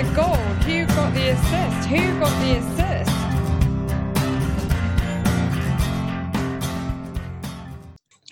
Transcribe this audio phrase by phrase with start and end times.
[0.00, 0.36] a goal.
[0.64, 1.88] Who got the assist?
[1.88, 3.19] Who got the assist?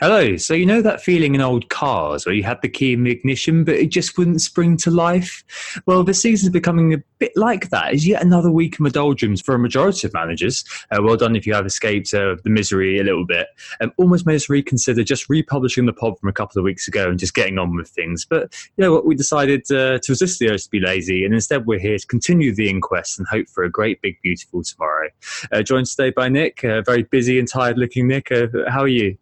[0.01, 0.37] Hello.
[0.37, 3.11] So, you know that feeling in old cars where you had the key in the
[3.11, 5.43] ignition, but it just wouldn't spring to life?
[5.87, 7.95] Well, the season's becoming a bit like that.
[7.95, 10.65] It's yet another week the doldrums for a majority of managers.
[10.93, 13.49] Uh, well done if you have escaped uh, the misery a little bit.
[13.81, 17.11] Um, almost made us reconsider just republishing the pod from a couple of weeks ago
[17.11, 18.25] and just getting on with things.
[18.25, 19.05] But you know what?
[19.05, 22.07] We decided uh, to resist the urge to be lazy, and instead we're here to
[22.07, 25.09] continue the inquest and hope for a great, big, beautiful tomorrow.
[25.51, 28.31] Uh, joined today by Nick, uh, very busy and tired looking Nick.
[28.31, 29.19] Uh, how are you?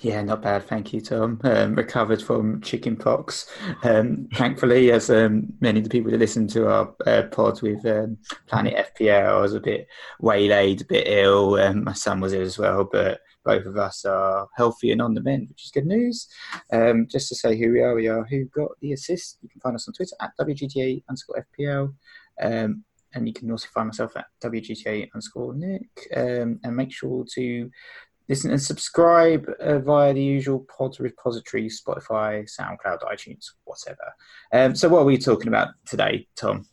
[0.00, 0.64] Yeah, not bad.
[0.64, 1.40] Thank you, Tom.
[1.44, 3.50] Um, recovered from chicken pox.
[3.84, 7.84] Um, thankfully, as um, many of the people that listen to our uh, pod with
[7.86, 9.86] um, Planet FPL, I was a bit
[10.20, 11.54] waylaid, a bit ill.
[11.54, 15.14] Um, my son was ill as well, but both of us are healthy and on
[15.14, 16.28] the mend, which is good news.
[16.72, 19.38] Um, just to say who we are, we are who got the assist.
[19.42, 21.94] You can find us on Twitter at WGTA underscore FPL.
[23.14, 26.08] and you can also find myself at WGTA underscore Nick.
[26.12, 27.70] and make sure to
[28.28, 34.14] listen and subscribe uh, via the usual pod repository, Spotify, SoundCloud, iTunes, whatever.
[34.52, 36.66] Um, so, what are we talking about today, Tom?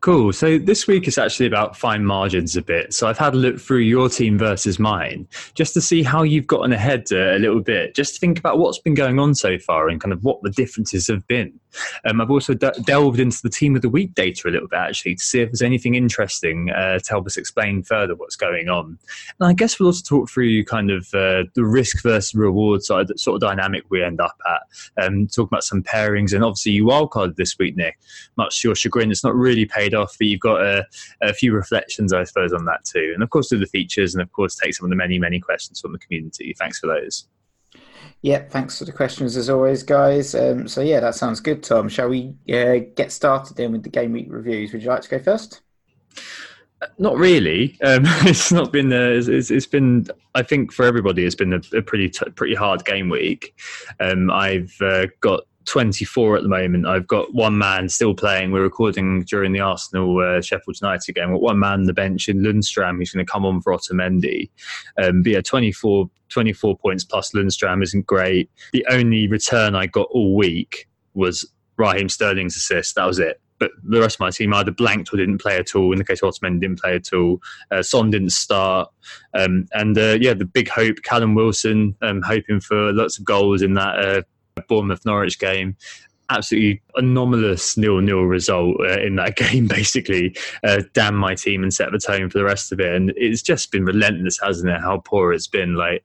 [0.00, 0.32] Cool.
[0.32, 2.92] So this week is actually about fine margins a bit.
[2.92, 6.46] So I've had a look through your team versus mine just to see how you've
[6.46, 7.94] gotten ahead uh, a little bit.
[7.94, 10.50] Just to think about what's been going on so far and kind of what the
[10.50, 11.58] differences have been.
[12.04, 14.78] Um, I've also de- delved into the team of the week data a little bit
[14.78, 18.68] actually to see if there's anything interesting uh, to help us explain further what's going
[18.68, 18.98] on.
[19.40, 23.08] And I guess we'll also talk through kind of uh, the risk versus reward side,
[23.08, 25.04] that sort of dynamic we end up at.
[25.04, 27.98] Um, talk about some pairings and obviously you wildcard this week, Nick.
[28.36, 30.86] Much to your chagrin, it's not really paid off, but you've got a,
[31.22, 33.12] a few reflections, I suppose, on that too.
[33.14, 35.40] And of course, do the features and of course take some of the many, many
[35.40, 36.54] questions from the community.
[36.58, 37.26] Thanks for those.
[38.24, 40.34] Yeah, thanks for the questions as always, guys.
[40.34, 41.90] Um, so yeah, that sounds good, Tom.
[41.90, 44.72] Shall we uh, get started then with the game week reviews?
[44.72, 45.60] Would you like to go first?
[46.96, 47.76] Not really.
[47.82, 48.90] Um, it's not been.
[48.94, 50.06] Uh, it's, it's been.
[50.34, 53.54] I think for everybody, it's been a, a pretty t- pretty hard game week.
[54.00, 56.86] Um, I've uh, got 24 at the moment.
[56.86, 58.52] I've got one man still playing.
[58.52, 61.32] We're recording during the Arsenal uh, Sheffield United game.
[61.32, 64.50] Got one man on the bench in Lundstram who's going to come on for Otamendi.
[65.02, 68.50] Um, but yeah, 24, 24 points plus Lundstram isn't great.
[68.72, 72.94] The only return I got all week was Raheem Sterling's assist.
[72.96, 73.40] That was it.
[73.58, 75.92] But the rest of my team either blanked or didn't play at all.
[75.92, 77.40] In the case of Otamendi, didn't play at all.
[77.70, 78.90] Uh, Son didn't start.
[79.32, 83.62] Um, and uh, yeah, the big hope, Callum Wilson, um, hoping for lots of goals
[83.62, 84.22] in that uh,
[84.68, 85.76] Bournemouth Norwich game.
[86.30, 89.66] Absolutely anomalous nil-nil result uh, in that game.
[89.66, 92.94] Basically, uh, damn my team and set the tone for the rest of it.
[92.94, 94.80] And it's just been relentless, hasn't it?
[94.80, 95.74] How poor it's been.
[95.74, 96.04] Like,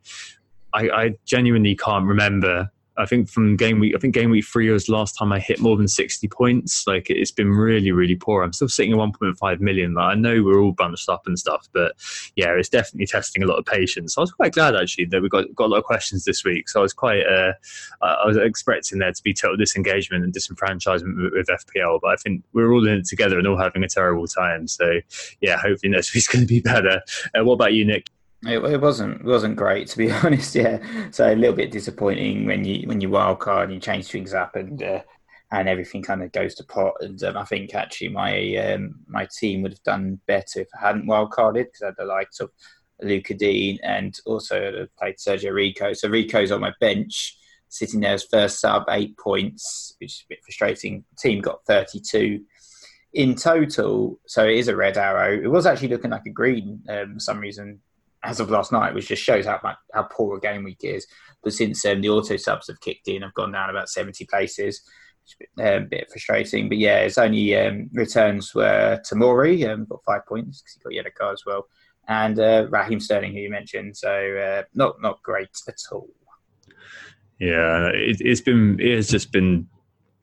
[0.73, 2.69] I, I genuinely can't remember
[2.99, 5.61] I think from game week, I think game week three was last time I hit
[5.61, 6.85] more than 60 points.
[6.85, 8.43] Like it's been really, really poor.
[8.43, 9.93] I'm still sitting at 1.5 million.
[9.93, 11.93] Like, I know we're all bunched up and stuff, but
[12.35, 14.17] yeah, it's definitely testing a lot of patience.
[14.17, 16.67] I was quite glad actually that we got, got a lot of questions this week.
[16.67, 17.53] So I was quite, uh,
[18.01, 22.15] I was expecting there to be total disengagement and disenfranchisement with, with, FPL, but I
[22.17, 24.67] think we're all in it together and all having a terrible time.
[24.67, 24.99] So
[25.39, 27.01] yeah, hopefully next week's going to be better.
[27.33, 28.09] Uh, what about you, Nick?
[28.43, 30.55] It, it wasn't wasn't great to be honest.
[30.55, 30.79] Yeah,
[31.11, 34.33] so a little bit disappointing when you when you wild card and you change things
[34.33, 35.01] up and uh,
[35.51, 36.93] and everything kind of goes to pot.
[37.01, 40.87] And um, I think actually my um, my team would have done better if I
[40.87, 42.51] hadn't wildcarded because I had the likes of
[43.01, 45.93] Lucas Digne and also played Sergio Rico.
[45.93, 47.37] So Rico's on my bench,
[47.69, 51.03] sitting there as first sub, eight points, which is a bit frustrating.
[51.17, 52.41] team got 32
[53.13, 54.19] in total.
[54.27, 55.33] So it is a red arrow.
[55.33, 57.79] It was actually looking like a green um, for some reason
[58.23, 59.59] as of last night, which just shows how
[59.93, 61.07] how poor a game week is.
[61.43, 64.81] But since um, the auto subs have kicked in, I've gone down about 70 places.
[65.59, 70.25] Um, a bit frustrating, but yeah, his only um, returns were Tomori, um, got five
[70.27, 71.67] points because he got yellow card as well,
[72.07, 73.95] and uh, Raheem Sterling, who you mentioned.
[73.95, 76.09] So uh, not not great at all.
[77.39, 79.67] Yeah, it, has been it has just been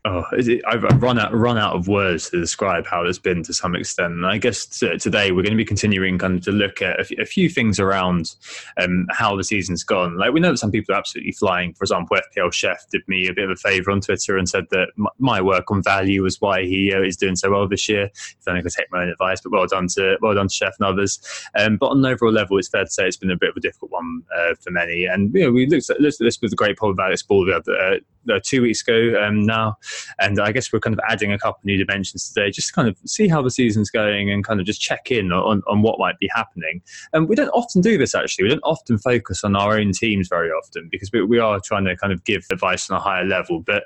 [0.07, 0.25] oh,
[0.67, 4.13] I've run out run out of words to describe how it's been to some extent.
[4.13, 7.27] And I guess today we're going to be continuing kind of to look at a,
[7.27, 8.37] few things around
[8.81, 10.17] um, how the season's gone.
[10.17, 11.75] Like we know that some people are absolutely flying.
[11.75, 14.67] For example, FPL Chef did me a bit of a favour on Twitter and said
[14.71, 14.89] that
[15.19, 18.05] my work on value was why he uh, is doing so well this year.
[18.05, 20.55] If only I could take my own advice, but well done to well done to
[20.55, 21.19] Chef and others.
[21.59, 23.57] Um, but on an overall level, it's fair to say it's been a bit of
[23.57, 25.05] a difficult one uh, for many.
[25.05, 27.23] And you know, we looked at, looked at this with a great Paul of Alex
[27.23, 27.97] Ball the other, uh,
[28.43, 29.77] two weeks ago um, now.
[30.19, 32.89] And I guess we're kind of adding a couple new dimensions today, just to kind
[32.89, 35.99] of see how the season's going and kind of just check in on, on what
[35.99, 36.83] might be happening.
[37.13, 38.45] And we don't often do this actually.
[38.45, 41.85] We don't often focus on our own teams very often because we, we are trying
[41.85, 43.61] to kind of give advice on a higher level.
[43.61, 43.85] But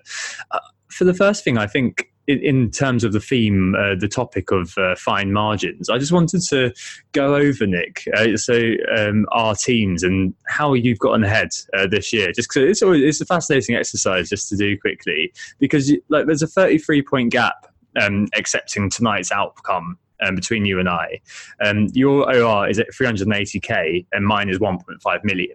[0.51, 4.51] uh, for the first thing, I think in, terms of the theme, uh, the topic
[4.51, 6.73] of uh, fine margins, I just wanted to
[7.13, 8.05] go over Nick.
[8.17, 12.33] Uh, so um, our teams and how you've gotten ahead uh, this year.
[12.33, 16.43] Just because it's always, it's a fascinating exercise just to do quickly because like there's
[16.43, 17.67] a 33 point gap
[18.01, 19.99] um, accepting tonight's outcome.
[20.23, 21.19] Um, between you and I,
[21.65, 25.55] um, your OR is at 380k and mine is 1.5 million.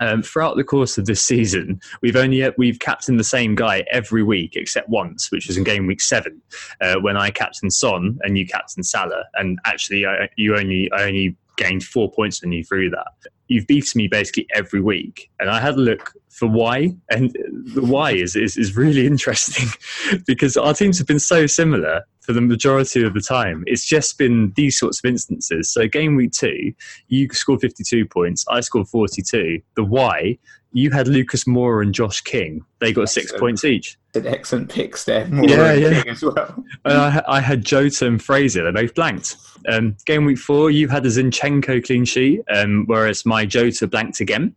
[0.00, 4.22] Um, throughout the course of this season, we've only we've captained the same guy every
[4.22, 6.42] week except once, which was in game week seven,
[6.80, 11.04] uh, when I captained Son and you captained Salah, and actually I, you only I
[11.04, 13.30] only gained four points on you through that.
[13.48, 17.30] You've beaten me basically every week, and I had a look for why, and
[17.74, 19.68] the why is is, is really interesting
[20.26, 23.62] because our teams have been so similar for the majority of the time.
[23.66, 25.70] It's just been these sorts of instances.
[25.70, 26.72] So game week two,
[27.08, 29.60] you scored 52 points, I scored 42.
[29.76, 30.38] The why,
[30.74, 32.64] you had Lucas Moura and Josh King.
[32.80, 33.28] They got excellent.
[33.28, 33.96] six points each.
[34.14, 35.24] An excellent picks there.
[35.26, 36.02] Moura yeah, yeah.
[36.02, 36.64] King as well.
[36.84, 38.64] and I, I, had Jota and Fraser.
[38.64, 39.36] They both blanked.
[39.68, 44.20] Um, game week four, you had a Zinchenko clean sheet, um, whereas my Jota blanked
[44.20, 44.54] again.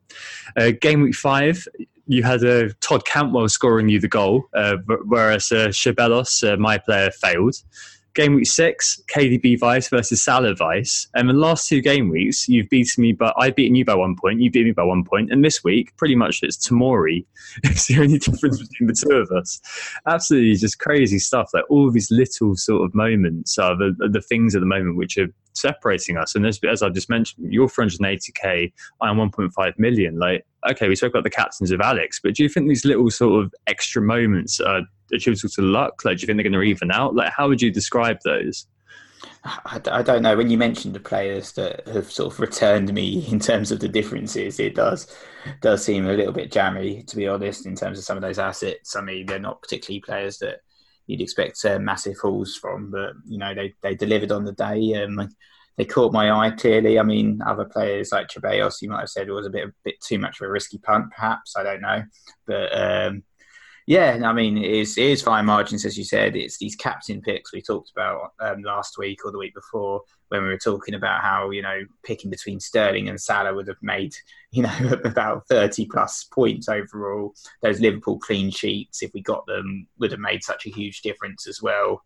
[0.57, 1.65] Uh, game week five,
[2.07, 6.79] you had a Todd Cantwell scoring you the goal, uh, whereas uh, Ceballos, uh, my
[6.79, 7.55] player, failed.
[8.17, 11.07] Game week six, KDB Vice versus Salah Vice.
[11.13, 14.15] And the last two game weeks, you've beaten me, but I've beaten you by one
[14.15, 14.41] point.
[14.41, 15.31] You beat me by one point.
[15.31, 17.27] And this week, pretty much it's Tomori.
[17.63, 19.61] it's the only difference between the two of us.
[20.07, 21.51] Absolutely just crazy stuff.
[21.53, 25.19] Like all these little sort of moments are the, the things at the moment which
[25.19, 26.33] are separating us.
[26.33, 30.17] And as, as I've just mentioned, you're 480k, I'm 1.5 million.
[30.17, 33.11] Like, okay, we spoke about the captains of Alex, but do you think these little
[33.11, 34.81] sort of extra moments are
[35.11, 36.03] attributable to luck?
[36.05, 37.15] Like, do you think they're going to even out?
[37.15, 38.67] Like, how would you describe those?
[39.43, 40.35] I, I don't know.
[40.35, 43.87] When you mentioned the players that have sort of returned me in terms of the
[43.87, 45.13] differences, it does
[45.61, 48.39] does seem a little bit jammy, to be honest, in terms of some of those
[48.39, 48.95] assets.
[48.95, 50.59] I mean, they're not particularly players that
[51.05, 54.93] you'd expect uh, massive hauls from, but you know they they delivered on the day.
[54.95, 55.29] Um,
[55.77, 56.99] they caught my eye clearly.
[56.99, 59.73] I mean, other players like Ceballos, you might have said it was a bit a
[59.83, 61.55] bit too much of a risky punt, perhaps.
[61.55, 62.03] I don't know,
[62.45, 63.23] but um,
[63.87, 66.35] yeah, I mean, it is, it is fine margins, as you said.
[66.35, 70.43] It's these captain picks we talked about um, last week or the week before when
[70.43, 74.13] we were talking about how, you know, picking between Sterling and Salah would have made,
[74.51, 77.33] you know, about 30 plus points overall.
[77.61, 81.47] Those Liverpool clean sheets, if we got them, would have made such a huge difference
[81.47, 82.03] as well.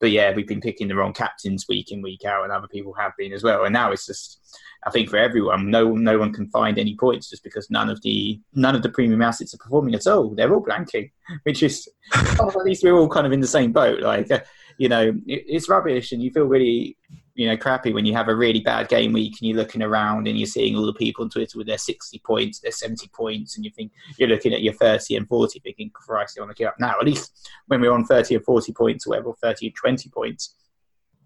[0.00, 2.92] But yeah, we've been picking the wrong captains week in, week out, and other people
[2.94, 3.64] have been as well.
[3.64, 4.40] And now it's just
[4.86, 8.02] I think for everyone, no no one can find any points just because none of
[8.02, 10.34] the none of the premium assets are performing at all.
[10.34, 11.10] They're all blanking,
[11.44, 14.00] which is oh, at least we're all kind of in the same boat.
[14.00, 14.40] Like uh,
[14.76, 16.96] you know, it, it's rubbish, and you feel really
[17.34, 20.28] you know crappy when you have a really bad game week and you're looking around
[20.28, 23.56] and you're seeing all the people on Twitter with their 60 points, their 70 points,
[23.56, 26.62] and you think you're looking at your 30 and 40, thinking, Christ, I want to
[26.62, 26.94] get up now.
[26.98, 30.54] At least when we're on 30 or 40 points or whatever, 30 or 20 points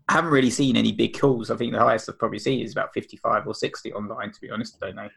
[0.08, 1.50] I haven't really seen any big calls.
[1.50, 4.50] I think the highest I've probably seen is about 55 or 60 online, to be
[4.50, 4.78] honest.
[4.82, 5.08] I don't know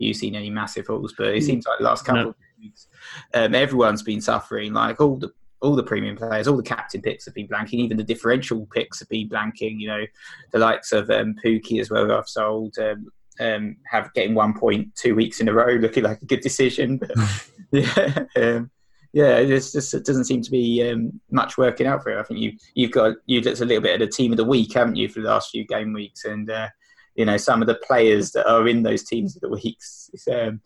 [0.00, 2.28] you've seen any massive calls, but it seems like the last couple no.
[2.30, 2.88] of weeks,
[3.34, 4.72] um, everyone's been suffering.
[4.72, 5.30] Like all the
[5.60, 7.74] all the premium players, all the captain picks have been blanking.
[7.74, 9.78] Even the differential picks have been blanking.
[9.80, 10.04] You know,
[10.52, 12.10] the likes of um, Pukki as well.
[12.12, 12.76] I've sold.
[12.78, 16.40] Um, um, have getting one point two weeks in a row, looking like a good
[16.40, 16.98] decision.
[16.98, 17.12] But
[17.72, 18.70] yeah, um,
[19.12, 22.18] yeah, it's just it doesn't seem to be um, much working out for you.
[22.18, 24.44] I think you you've got you looked a little bit at the team of the
[24.44, 26.68] week, haven't you, for the last few game weeks, and uh,
[27.14, 30.10] you know some of the players that are in those teams of the weeks.
[30.30, 30.60] Um,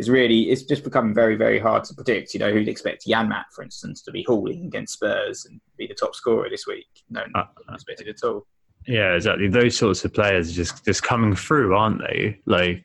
[0.00, 2.32] it's really it's just become very very hard to predict.
[2.32, 5.94] You know who'd expect Janmaat, for instance, to be hauling against Spurs and be the
[5.94, 6.88] top scorer this week?
[7.10, 8.46] No, not uh, expected at all.
[8.86, 9.48] Yeah, exactly.
[9.48, 12.40] Those sorts of players are just just coming through, aren't they?
[12.46, 12.82] Like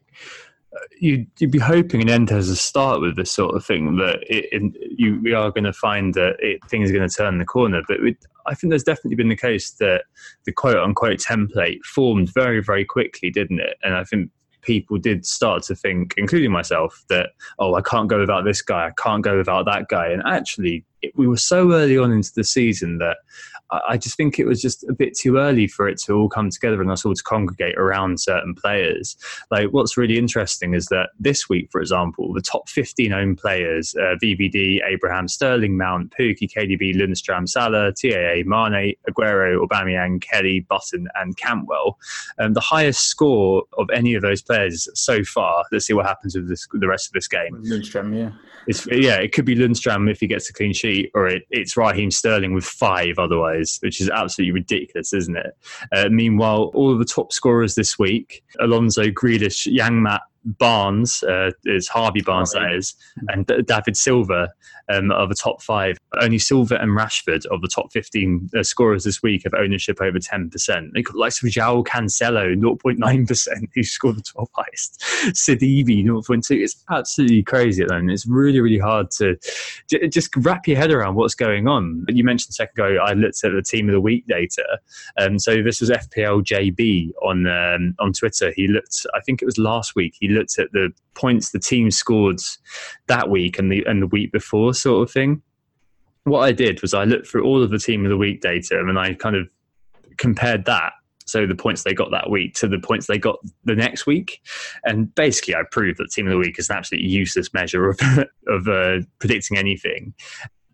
[1.00, 4.20] you'd, you'd be hoping an end has a start with this sort of thing that
[4.28, 7.38] it, it, you we are going to find that it, things are going to turn
[7.38, 7.82] the corner.
[7.88, 10.04] But it, I think there's definitely been the case that
[10.46, 13.78] the quote unquote template formed very very quickly, didn't it?
[13.84, 14.32] And I think
[14.66, 17.30] people did start to think, including myself, that
[17.60, 20.08] oh I can't go without this guy, I can't go without that guy.
[20.08, 20.84] And actually,
[21.16, 23.18] we were so early on into the season that
[23.72, 26.50] I just think it was just a bit too early for it to all come
[26.50, 29.18] together and us all to congregate around certain players.
[29.50, 33.96] Like, what's really interesting is that this week, for example, the top 15 own players
[33.96, 41.08] uh, VVD, Abraham, Sterling, Mount, Pukki, KDB, Lundstram, Salah, TAA, Mane, Aguero, Aubameyang, Kelly, Button,
[41.16, 41.98] and Cantwell.
[42.40, 46.36] Um, the highest score of any of those players so far, let's see what happens
[46.36, 47.64] with this, the rest of this game.
[47.66, 48.32] Lundstram, yeah.
[48.68, 51.78] It's, yeah, it could be Lundstram if he gets a clean sheet, or it, it's
[51.78, 55.58] Raheem Sterling with five otherwise, which is absolutely ridiculous, isn't it?
[55.92, 61.88] Uh, meanwhile, all of the top scorers this week Alonso, Grealish, Janmaat, Barnes, uh, is
[61.88, 62.96] Harvey Barnes, that is,
[63.30, 64.50] and David Silva
[64.90, 65.98] um, are the top five.
[66.20, 70.20] Only Silva and Rashford of the top 15 uh, scorers this week have ownership over
[70.20, 70.92] 10%.
[70.94, 75.04] They got likes of João Cancelo, 0.9%, who scored the top highest.
[75.30, 76.64] Sidibe, 0.2.
[76.64, 78.12] It's absolutely crazy at the moment.
[78.12, 79.38] It's really, really hard to
[79.90, 82.06] j- just wrap your head around what's going on.
[82.08, 84.80] You mentioned a second ago, I looked at the team of the week data.
[85.18, 88.52] Um, so this was FPL JB on um, on Twitter.
[88.56, 90.16] He looked, I think it was last week.
[90.20, 92.40] He looked at the points the team scored
[93.08, 95.42] that week and the and the week before, sort of thing.
[96.26, 98.80] What I did was I looked through all of the team of the week data
[98.80, 99.48] and I kind of
[100.18, 100.94] compared that
[101.26, 104.42] so the points they got that week to the points they got the next week,
[104.84, 108.00] and basically I proved that team of the week is an absolutely useless measure of
[108.48, 110.14] of uh, predicting anything.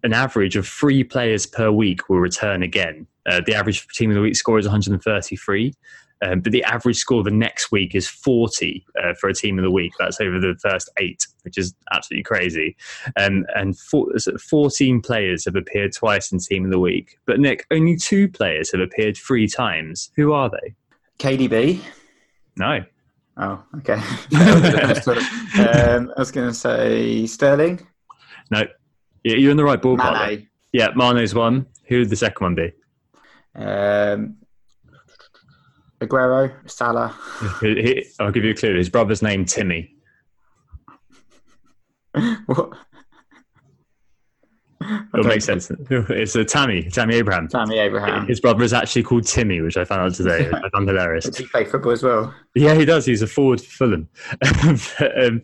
[0.03, 3.07] An average of three players per week will return again.
[3.25, 5.73] Uh, the average team of the week score is 133.
[6.21, 9.63] Um, but the average score the next week is 40 uh, for a team of
[9.63, 9.93] the week.
[9.97, 12.75] That's over the first eight, which is absolutely crazy.
[13.17, 14.07] Um, and four,
[14.49, 17.17] 14 players have appeared twice in team of the week.
[17.25, 20.11] But Nick, only two players have appeared three times.
[20.15, 20.75] Who are they?
[21.17, 21.81] KDB.
[22.57, 22.83] No.
[23.37, 23.93] Oh, okay.
[25.93, 27.87] um, I was going to say Sterling.
[28.51, 28.63] No.
[29.23, 30.27] Yeah, you're in the right ballpark.
[30.27, 30.49] Mane.
[30.71, 31.65] Yeah, Mane's one.
[31.87, 32.71] Who would the second one be?
[33.55, 34.37] Um,
[36.01, 37.15] Aguero, Salah.
[38.19, 38.75] I'll give you a clue.
[38.75, 39.95] His brother's name Timmy.
[42.47, 42.73] what?
[45.13, 45.71] It'll make sense.
[45.89, 47.47] It's a Tammy, Tammy Abraham.
[47.47, 48.27] Tammy Abraham.
[48.27, 50.49] His brother is actually called Timmy, which I found out today.
[50.51, 51.25] I found hilarious.
[51.25, 52.33] Does he play football as well?
[52.53, 53.05] Yeah, he does.
[53.05, 54.09] He's a forward for Fulham.
[55.17, 55.41] um,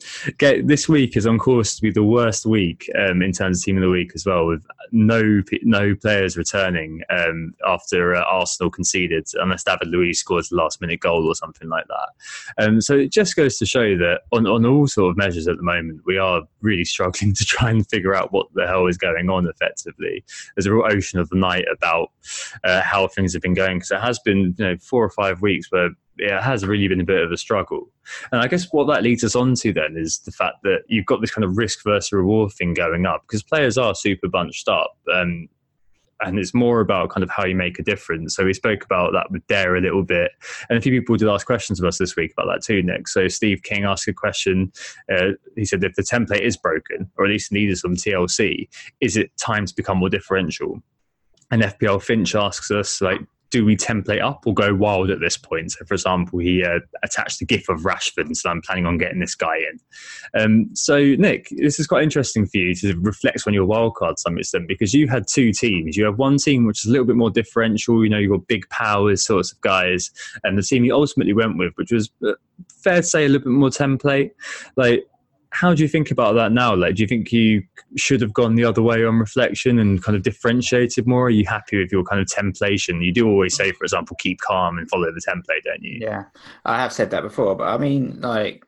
[0.68, 3.78] this week is on course to be the worst week um, in terms of team
[3.78, 9.28] of the week as well, with no no players returning um, after uh, Arsenal conceded,
[9.36, 12.64] unless David Luiz scores the last minute goal or something like that.
[12.64, 15.58] Um, so it just goes to show that on, on all sort of measures at
[15.58, 18.98] the moment, we are really struggling to try and figure out what the hell is
[18.98, 20.24] going on effectively.
[20.56, 22.10] There's a real ocean of the night about
[22.64, 25.42] uh, how things have been going because it has been you know four or five
[25.42, 27.90] weeks where it has really been a bit of a struggle.
[28.32, 31.06] And I guess what that leads us on to then is the fact that you've
[31.06, 34.68] got this kind of risk versus reward thing going up because players are super bunched
[34.68, 34.98] up.
[35.14, 35.48] Um,
[36.22, 38.36] and it's more about kind of how you make a difference.
[38.36, 40.32] So we spoke about that with Dare a little bit,
[40.70, 43.08] and a few people did ask questions of us this week about that too, Nick.
[43.08, 44.72] So Steve King asked a question.
[45.12, 48.68] Uh, he said, if the template is broken, or at least needed some TLC,
[49.02, 50.82] is it time to become more differential?
[51.52, 55.38] And FPL Finch asks us, like, do we template up or go wild at this
[55.38, 55.72] point?
[55.72, 58.98] So, for example, he uh, attached a GIF of Rashford and said, I'm planning on
[58.98, 60.42] getting this guy in.
[60.42, 64.38] Um, so, Nick, this is quite interesting for you to reflect on your wildcard some
[64.38, 65.96] extent because you had two teams.
[65.96, 68.48] You have one team which is a little bit more differential, you know, you've got
[68.48, 70.12] big powers sorts of guys,
[70.44, 72.34] and the team you ultimately went with, which was uh,
[72.70, 74.32] fair to say a little bit more template.
[74.76, 75.06] Like,
[75.60, 76.76] how do you think about that now?
[76.76, 77.64] Like, do you think you
[77.96, 81.26] should have gone the other way on reflection and kind of differentiated more?
[81.26, 83.04] Are you happy with your kind of templation?
[83.04, 85.98] You do always say, for example, keep calm and follow the template, don't you?
[86.00, 86.26] Yeah,
[86.64, 88.64] I have said that before, but I mean, like,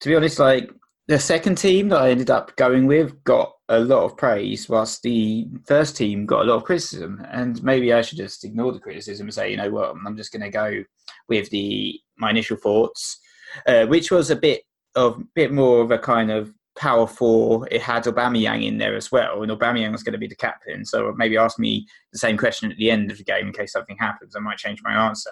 [0.00, 0.70] to be honest, like
[1.06, 5.02] the second team that I ended up going with got a lot of praise, whilst
[5.02, 7.26] the first team got a lot of criticism.
[7.30, 10.32] And maybe I should just ignore the criticism and say, you know what, I'm just
[10.32, 10.82] going to go
[11.28, 13.20] with the my initial thoughts,
[13.66, 14.62] uh, which was a bit
[14.96, 18.96] of a bit more of a kind of power four, it had Aubameyang in there
[18.96, 20.84] as well, and Aubameyang was going to be the captain.
[20.84, 23.72] So maybe ask me the same question at the end of the game in case
[23.72, 24.34] something happens.
[24.36, 25.30] I might change my answer.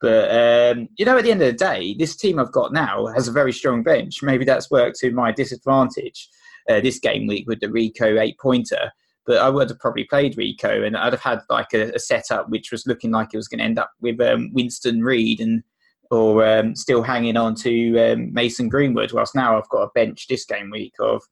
[0.00, 0.30] But
[0.76, 3.28] um, you know, at the end of the day, this team I've got now has
[3.28, 4.22] a very strong bench.
[4.22, 6.28] Maybe that's worked to my disadvantage
[6.68, 8.92] uh, this game week with the Rico eight pointer.
[9.26, 12.48] But I would have probably played Rico, and I'd have had like a, a setup
[12.48, 15.62] which was looking like it was going to end up with um, Winston Reid and
[16.10, 19.12] or um, still hanging on to um, Mason Greenwood.
[19.12, 21.22] Whilst now I've got a bench this game week of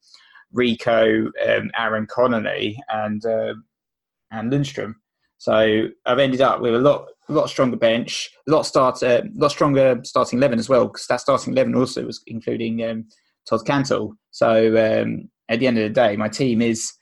[0.53, 3.55] Rico, um, Aaron Connolly, and uh,
[4.31, 4.95] and Lundstram.
[5.39, 9.25] So I've ended up with a lot, a lot stronger bench, a lot start, a
[9.35, 10.87] lot stronger starting eleven as well.
[10.87, 13.07] Because that starting eleven also was including um,
[13.49, 14.15] Todd Cantwell.
[14.31, 16.93] So um, at the end of the day, my team is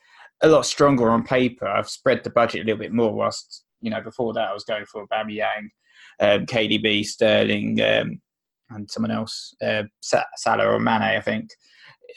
[0.41, 1.67] a lot stronger on paper.
[1.67, 3.13] I've spread the budget a little bit more.
[3.13, 5.69] Whilst you know before that I was going for Aubameyang
[6.19, 8.21] um, KDB, Sterling, um,
[8.69, 11.49] and someone else, uh, Salah or Mane, I think,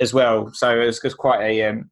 [0.01, 0.51] as well.
[0.55, 1.91] So it was, it was quite a um,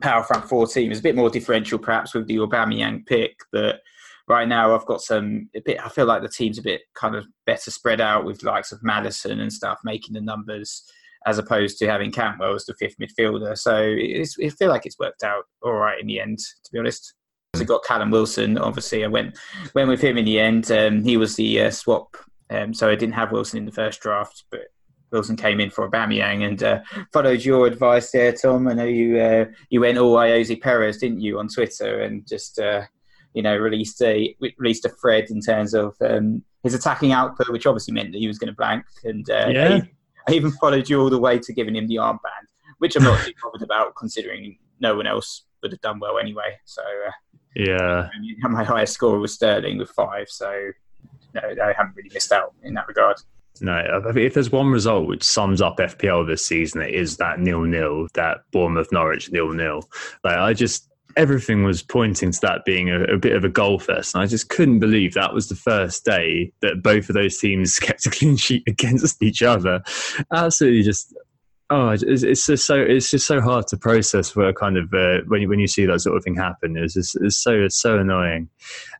[0.00, 0.90] power front four team.
[0.90, 3.80] It's a bit more differential perhaps with the Aubameyang pick, but
[4.28, 5.78] right now I've got some a bit.
[5.84, 8.82] I feel like the team's a bit kind of better spread out with likes of
[8.82, 10.84] Maddison and stuff making the numbers
[11.26, 13.56] as opposed to having Cantwell as the fifth midfielder.
[13.56, 17.14] So it feel like it's worked out all right in the end, to be honest.
[17.54, 18.56] I got Callum Wilson.
[18.56, 19.38] Obviously, I went
[19.74, 20.70] went with him in the end.
[20.72, 22.16] Um, he was the uh, swap,
[22.48, 24.68] um, so I didn't have Wilson in the first draft, but
[25.10, 26.80] Wilson came in for Aubameyang and uh,
[27.12, 28.68] followed your advice there, Tom.
[28.68, 32.58] I know you uh, you went all Ayoze Perez, didn't you, on Twitter, and just
[32.58, 32.82] uh,
[33.34, 37.66] you know released a released a thread in terms of um, his attacking output, which
[37.66, 38.84] obviously meant that he was going to blank.
[39.04, 39.80] And uh, yeah.
[40.26, 43.22] I, even followed you all the way to giving him the armband, which I'm not
[43.26, 46.58] too bothered about, considering no one else would have done well anyway.
[46.64, 46.82] So
[47.54, 48.08] yeah.
[48.42, 50.70] my highest score was Sterling with five, so
[51.34, 53.16] no, I haven't really missed out in that regard.
[53.60, 57.62] No, if there's one result which sums up FPL this season, it is that nil
[57.62, 59.88] nil, that Bournemouth Norwich nil nil.
[60.24, 63.78] Like I just everything was pointing to that being a, a, bit of a goal
[63.78, 67.38] fest, and I just couldn't believe that was the first day that both of those
[67.38, 69.82] teams kept a clean sheet against each other.
[70.32, 71.14] Absolutely, just
[71.74, 75.20] Oh, it's, it's just so it's just so hard to process where kind of uh,
[75.28, 76.76] when you when you see that sort of thing happen.
[76.76, 78.50] It's just it's so it's so annoying,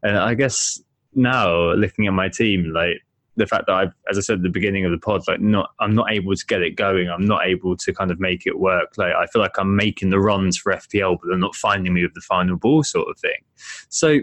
[0.03, 0.81] and I guess
[1.15, 3.03] now looking at my team, like
[3.37, 5.69] the fact that I, as I said at the beginning of the pod, like not
[5.81, 7.11] I'm not able to get it going.
[7.11, 8.95] I'm not able to kind of make it work.
[8.97, 12.05] Like I feel like I'm making the runs for FPL, but they're not finding me
[12.05, 13.45] with the final ball sort of thing.
[13.91, 14.21] So,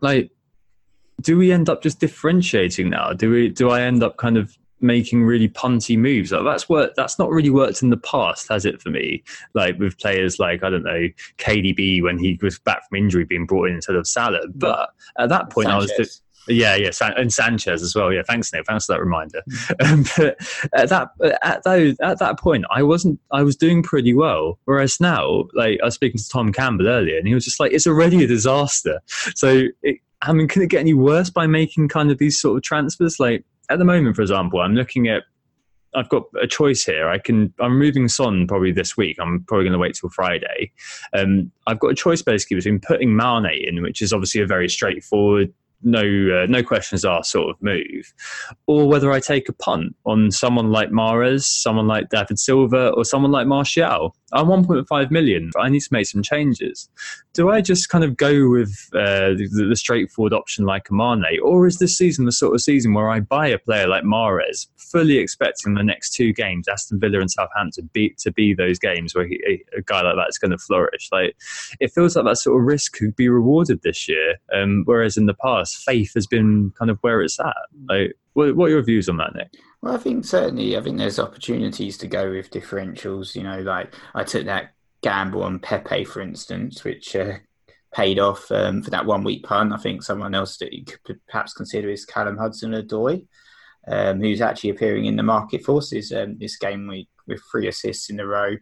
[0.00, 0.32] like,
[1.20, 3.12] do we end up just differentiating now?
[3.12, 3.50] Do we?
[3.50, 6.32] Do I end up kind of making really punty moves.
[6.32, 6.96] Like that's worked.
[6.96, 8.80] That's not really worked in the past, has it?
[8.82, 9.22] For me,
[9.54, 13.46] like with players like I don't know KDB when he was back from injury being
[13.46, 14.46] brought in instead of Salah.
[14.54, 15.90] But at that point, Sanchez.
[15.92, 16.22] I was.
[16.48, 18.12] Yeah, yeah, and Sanchez as well.
[18.12, 18.66] Yeah, thanks, Nick.
[18.66, 19.42] Thanks for that reminder.
[19.84, 20.36] Um, but
[20.74, 21.10] at that
[21.42, 23.18] at those at that point, I wasn't.
[23.30, 24.58] I was doing pretty well.
[24.64, 27.72] Whereas now, like I was speaking to Tom Campbell earlier, and he was just like,
[27.72, 29.00] "It's already a disaster."
[29.34, 32.56] So, it, I mean, can it get any worse by making kind of these sort
[32.56, 33.18] of transfers?
[33.18, 35.24] Like, at the moment, for example, I'm looking at.
[35.94, 37.08] I've got a choice here.
[37.08, 37.52] I can.
[37.60, 39.18] I'm moving Son probably this week.
[39.20, 40.72] I'm probably going to wait till Friday.
[41.12, 44.68] Um, I've got a choice basically between putting Mane in, which is obviously a very
[44.68, 48.12] straightforward no uh, no questions asked sort of move,
[48.66, 53.04] or whether I take a punt on someone like Mahrez, someone like David Silva, or
[53.04, 54.14] someone like Martial.
[54.34, 55.50] I'm 1.5 million.
[55.58, 56.88] I need to make some changes.
[57.34, 61.38] Do I just kind of go with uh, the, the, straightforward option like a Mane,
[61.42, 64.68] or is this season the sort of season where I buy a player like Mahrez,
[64.76, 69.14] fully expecting the next two games, Aston Villa and Southampton, be, to be those games
[69.14, 71.08] where he, a, a, guy like that is going to flourish?
[71.12, 71.36] Like
[71.80, 75.26] it feels like that sort of risk could be rewarded this year, um, whereas in
[75.26, 77.54] the past, faith has been kind of where it's at.
[77.88, 79.54] Like, what, what are your views on that, Nick?
[79.82, 83.34] Well, I think certainly, I think there's opportunities to go with differentials.
[83.34, 87.34] You know, like I took that gamble on Pepe, for instance, which uh,
[87.92, 89.72] paid off um, for that one week pun.
[89.72, 93.26] I think someone else that you could perhaps consider is Callum Hudson-Odoi,
[93.88, 98.10] um, who's actually appearing in the market forces um, this game week with three assists
[98.10, 98.56] in a row.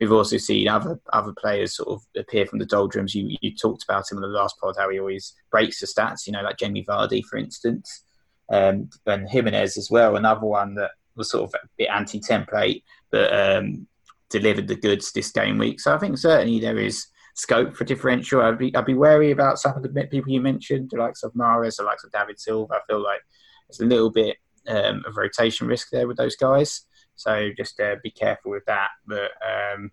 [0.00, 3.14] We've also seen other other players sort of appear from the doldrums.
[3.14, 6.26] You you talked about him in the last pod how he always breaks the stats.
[6.26, 8.04] You know, like Jamie Vardy, for instance
[8.52, 13.32] um, and Jimenez as well, another one that was sort of a bit anti-template, but
[13.32, 13.86] um,
[14.30, 15.80] delivered the goods this game week.
[15.80, 18.42] So I think certainly there is scope for differential.
[18.42, 21.32] I'd be I'd be wary about some of the people you mentioned, the likes of
[21.32, 22.74] Mahrez, the likes of David Silva.
[22.74, 23.20] I feel like
[23.68, 24.36] there's a little bit
[24.68, 26.82] um, of rotation risk there with those guys.
[27.16, 28.88] So just uh, be careful with that.
[29.06, 29.90] But um,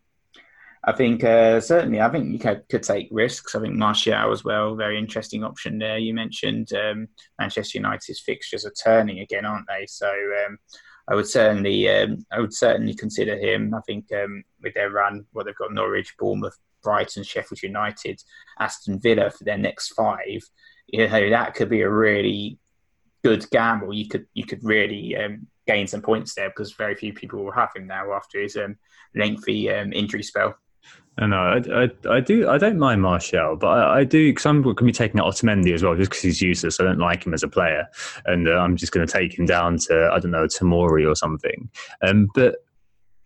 [0.84, 3.54] I think uh, certainly, I think you could, could, take risks.
[3.54, 5.98] I think Martial as well, very interesting option there.
[5.98, 9.86] You mentioned um, Manchester United's fixtures are turning again, aren't they?
[9.88, 10.58] So um,
[11.10, 13.74] I would certainly um, I would certainly consider him.
[13.74, 18.22] I think um, with their run, what they've got Norwich, Bournemouth, Brighton, Sheffield United,
[18.60, 20.42] Aston Villa for their next five.
[20.88, 22.58] You know that could be a really
[23.24, 23.94] good gamble.
[23.94, 27.52] You could you could really um, gain some points there because very few people will
[27.52, 28.76] have him now after his um,
[29.16, 30.56] lengthy um, injury spell.
[31.20, 32.48] I, I, I, do.
[32.48, 35.28] I don't mind Martial, but I, I do because I'm going to be taking out
[35.28, 36.80] Otamendi as well, just because he's useless.
[36.80, 37.88] I don't like him as a player,
[38.26, 41.16] and uh, I'm just going to take him down to I don't know Tomori or
[41.16, 41.70] something.
[42.02, 42.56] Um, but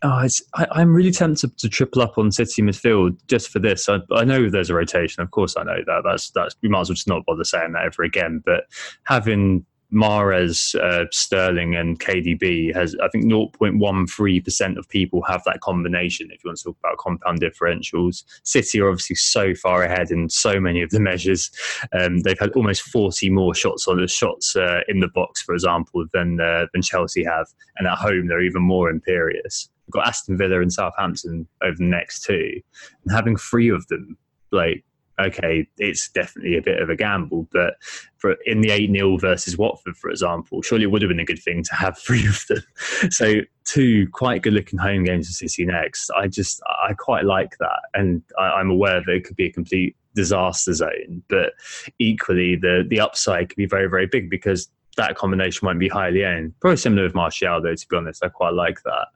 [0.01, 3.87] oh, I, am really tempted to triple up on City midfield just for this.
[3.87, 5.55] I, I, know there's a rotation, of course.
[5.55, 6.01] I know that.
[6.03, 8.41] That's that's we might as well just not bother saying that ever again.
[8.43, 8.63] But
[9.03, 16.29] having Mahrez, uh, Sterling, and KDB has, I think, 0.13% of people have that combination.
[16.31, 20.29] If you want to talk about compound differentials, City are obviously so far ahead in
[20.29, 21.51] so many of the measures.
[21.97, 25.53] Um, they've had almost 40 more shots on the shots uh, in the box, for
[25.53, 29.69] example, than uh, than Chelsea have, and at home they're even more imperious.
[29.87, 32.61] We've got Aston Villa and Southampton over the next two,
[33.03, 34.17] and having three of them
[34.51, 34.83] like
[35.19, 37.47] okay, it's definitely a bit of a gamble.
[37.51, 37.75] But
[38.17, 41.25] for in the 8 0 versus Watford, for example, surely it would have been a
[41.25, 42.63] good thing to have three of them.
[43.11, 46.09] So, two quite good looking home games for City next.
[46.11, 47.81] I just, I quite like that.
[47.93, 51.23] And I, am aware that it could be a complete disaster zone.
[51.29, 51.53] But
[51.99, 56.25] equally, the, the upside could be very, very big because that combination won't be highly
[56.25, 56.53] owned.
[56.59, 58.23] Probably similar with Martial, though, to be honest.
[58.23, 59.07] I quite like that.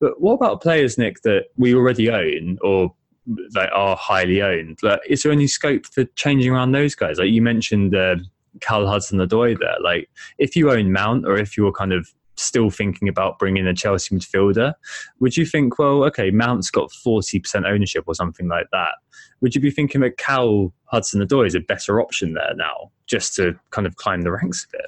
[0.00, 2.94] But what about players, Nick, that we already own or
[3.26, 4.78] that are highly owned.
[4.82, 7.18] Like, is there any scope for changing around those guys?
[7.18, 8.16] Like you mentioned, uh,
[8.60, 9.76] Cal Hudson-Odoi there.
[9.82, 10.08] Like
[10.38, 14.14] if you own Mount, or if you're kind of still thinking about bringing a Chelsea
[14.14, 14.74] midfielder,
[15.20, 18.92] would you think, well, okay, Mount's got forty percent ownership or something like that?
[19.40, 23.58] Would you be thinking that Cal Hudson-Odoi is a better option there now, just to
[23.70, 24.86] kind of climb the ranks a bit?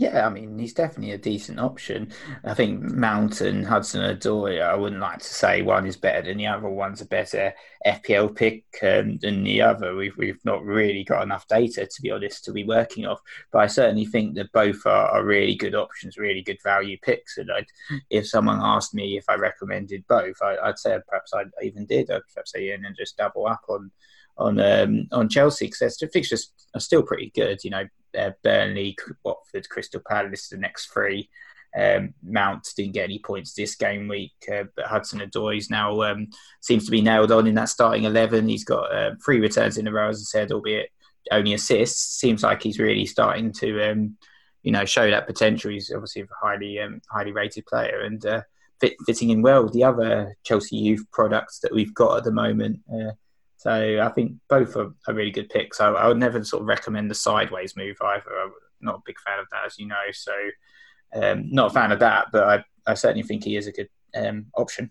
[0.00, 2.10] Yeah, I mean, he's definitely a decent option.
[2.42, 6.46] I think Mountain, Hudson, Odoi, I wouldn't like to say one is better than the
[6.46, 6.70] other.
[6.70, 7.52] One's a better
[7.86, 9.94] FPL pick um, than the other.
[9.94, 13.20] We've, we've not really got enough data, to be honest, to be working off.
[13.52, 17.36] But I certainly think that both are, are really good options, really good value picks.
[17.36, 17.66] And I'd,
[18.08, 22.10] if someone asked me if I recommended both, I, would say perhaps I even did.
[22.10, 23.90] I'd perhaps say, yeah, and just double up on
[24.40, 27.62] on um, on Chelsea because their fixtures are still pretty good.
[27.62, 27.86] You know,
[28.18, 31.28] uh, Burnley, Watford, Crystal Palace, the next three.
[31.78, 36.28] Um, Mount didn't get any points this game week, uh, but Hudson Odoi now um,
[36.60, 38.48] seems to be nailed on in that starting eleven.
[38.48, 40.90] He's got uh, three returns in a row, as I said, albeit
[41.30, 42.18] only assists.
[42.18, 44.16] Seems like he's really starting to, um,
[44.62, 45.70] you know, show that potential.
[45.70, 48.42] He's obviously a highly um, highly rated player and uh,
[48.80, 52.32] fit, fitting in well with the other Chelsea youth products that we've got at the
[52.32, 52.80] moment.
[53.60, 55.82] So I think both are, are really good picks.
[55.82, 58.30] I, I, would never sort of recommend the sideways move either.
[58.42, 59.96] I'm not a big fan of that, as you know.
[60.14, 60.32] So
[61.12, 63.90] um, not a fan of that, but I, I certainly think he is a good
[64.16, 64.90] um, option.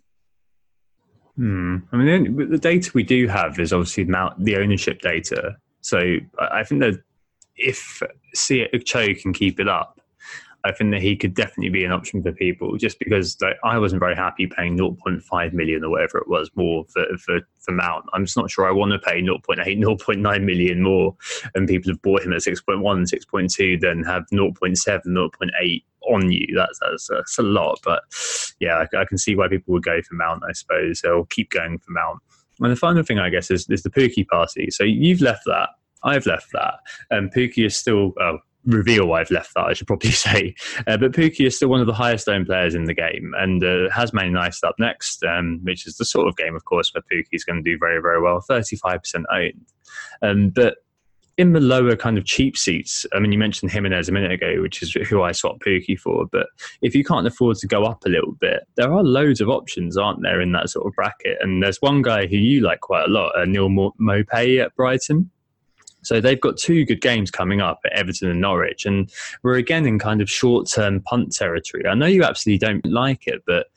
[1.36, 1.78] Hmm.
[1.92, 5.58] I mean, the the data we do have is obviously now the ownership data.
[5.82, 7.02] So I think that
[7.56, 8.04] if
[8.86, 9.99] Cho can keep it up,
[10.66, 13.80] I think that he could definitely be an option for people just because like, I
[13.80, 18.06] wasn't very happy paying 0.5 million or whatever it was more for, for, for Mount.
[18.14, 21.16] I'm just not sure I want to pay 0.8, 0.9 million more
[21.56, 26.48] and people have bought him at 6.1, 6.2, then have 0.7, 0.8 on you.
[26.56, 27.80] That's, that's, that's a lot.
[27.84, 28.04] But
[28.60, 31.02] yeah, I, I, can see why people would go for Mount, I suppose.
[31.02, 32.20] They'll keep going for Mount.
[32.60, 34.70] And the final thing, I guess, is, is the Pukki party.
[34.72, 35.70] So you've left that.
[36.04, 36.76] I've left that.
[37.10, 40.56] And um, Pukki is still, oh, reveal why I've left that, I should probably say.
[40.88, 43.64] Uh, but Pukki is still one of the highest owned players in the game and
[43.64, 46.92] uh, has Man United up next, um, which is the sort of game, of course,
[46.94, 48.44] where Pukki is going to do very, very well.
[48.50, 49.66] 35% owned.
[50.22, 50.78] Um, but
[51.40, 54.62] in the lower kind of cheap seats, I mean, you mentioned Jimenez a minute ago,
[54.62, 56.26] which is who I swapped Pukki for.
[56.30, 56.48] But
[56.82, 59.96] if you can't afford to go up a little bit, there are loads of options,
[59.96, 61.38] aren't there, in that sort of bracket?
[61.40, 65.32] And there's one guy who you like quite a lot, uh, Neal Maupay at Brighton.
[66.02, 69.12] So they've got two good games coming up at Everton and Norwich, and
[69.44, 71.86] we're again in kind of short-term punt territory.
[71.88, 73.68] I know you absolutely don't like it, but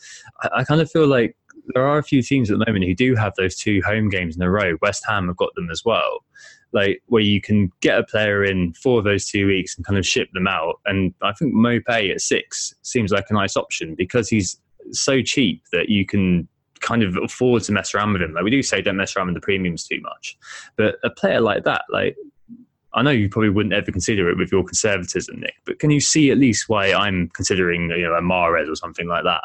[0.42, 1.36] I, I kind of feel like
[1.74, 4.36] there are a few teams at the moment who do have those two home games
[4.36, 4.76] in a row.
[4.82, 6.24] West Ham have got them as well,
[6.72, 10.06] like where you can get a player in for those two weeks and kind of
[10.06, 10.80] ship them out.
[10.86, 15.62] And I think Maupay at six seems like a nice option because he's so cheap
[15.72, 16.48] that you can
[16.82, 18.34] kind of afford to mess around with him.
[18.34, 20.36] Like we do say, don't mess around with the premiums too much,
[20.76, 22.16] but a player like that, like
[22.94, 26.00] I know you probably wouldn't ever consider it with your conservatism, Nick, but can you
[26.00, 29.42] see at least why I'm considering you know a Mahrez or something like that?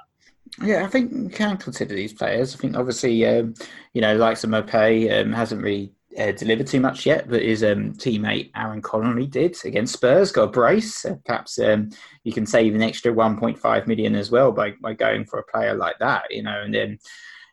[0.62, 2.56] Yeah, I think you can consider these players.
[2.56, 3.54] I think obviously, um,
[3.93, 7.63] you know, like some Maupay um, hasn't really uh, deliver too much yet, but his
[7.63, 10.32] um, teammate Aaron Connolly did against Spurs.
[10.32, 11.06] Got a brace.
[11.06, 11.89] Uh, perhaps um,
[12.23, 15.75] you can save an extra 1.5 million as well by by going for a player
[15.75, 16.23] like that.
[16.30, 16.97] You know, and then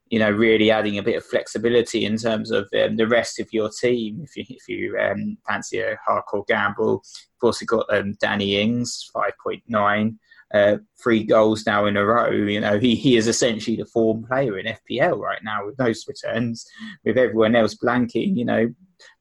[0.08, 3.52] you know really adding a bit of flexibility in terms of um, the rest of
[3.52, 4.20] your team.
[4.22, 9.10] If you if you um, fancy a hardcore gamble, you've also got um, Danny Ings
[9.14, 10.16] 5.9
[10.54, 12.30] uh, three goals now in a row.
[12.30, 16.06] You know, he, he is essentially the form player in FPL right now with those
[16.06, 16.64] returns,
[17.04, 18.36] with everyone else blanking.
[18.36, 18.74] You know,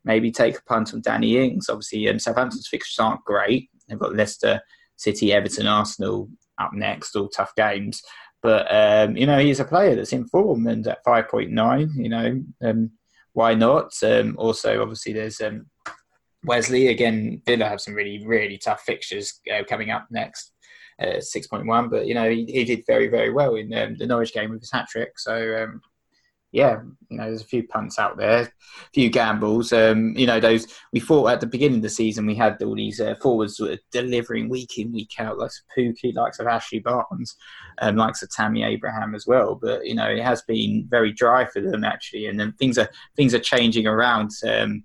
[0.05, 1.69] maybe take a punt on Danny Ings.
[1.69, 3.69] Obviously, um, Southampton's fixtures aren't great.
[3.87, 4.61] They've got Leicester,
[4.95, 8.03] City, Everton, Arsenal up next, all tough games.
[8.43, 11.89] But um, you know, he's a player that's in form, and at five point nine,
[11.95, 12.91] you know, um,
[13.33, 13.91] why not?
[14.03, 15.65] Um, also, obviously, there's um,
[16.43, 17.41] Wesley again.
[17.43, 20.53] Villa have some really, really tough fixtures uh, coming up next
[20.99, 21.89] uh, 6.1.
[21.89, 24.61] But, you know, he, he, did very, very well in um, the Norwich game with
[24.61, 25.17] his hat trick.
[25.17, 25.81] So, um,
[26.53, 28.49] yeah, you know, there's a few punts out there, a
[28.93, 29.73] few gambles.
[29.73, 32.75] Um, you know, those we thought at the beginning of the season we had all
[32.75, 36.77] these uh, forwards sort of delivering week in, week out, like Pukki, likes of Ashley
[36.77, 37.35] Barnes,
[37.79, 39.55] um, likes of Tammy Abraham as well.
[39.55, 42.89] But you know, it has been very dry for them actually, and then things are
[43.15, 44.83] things are changing around um,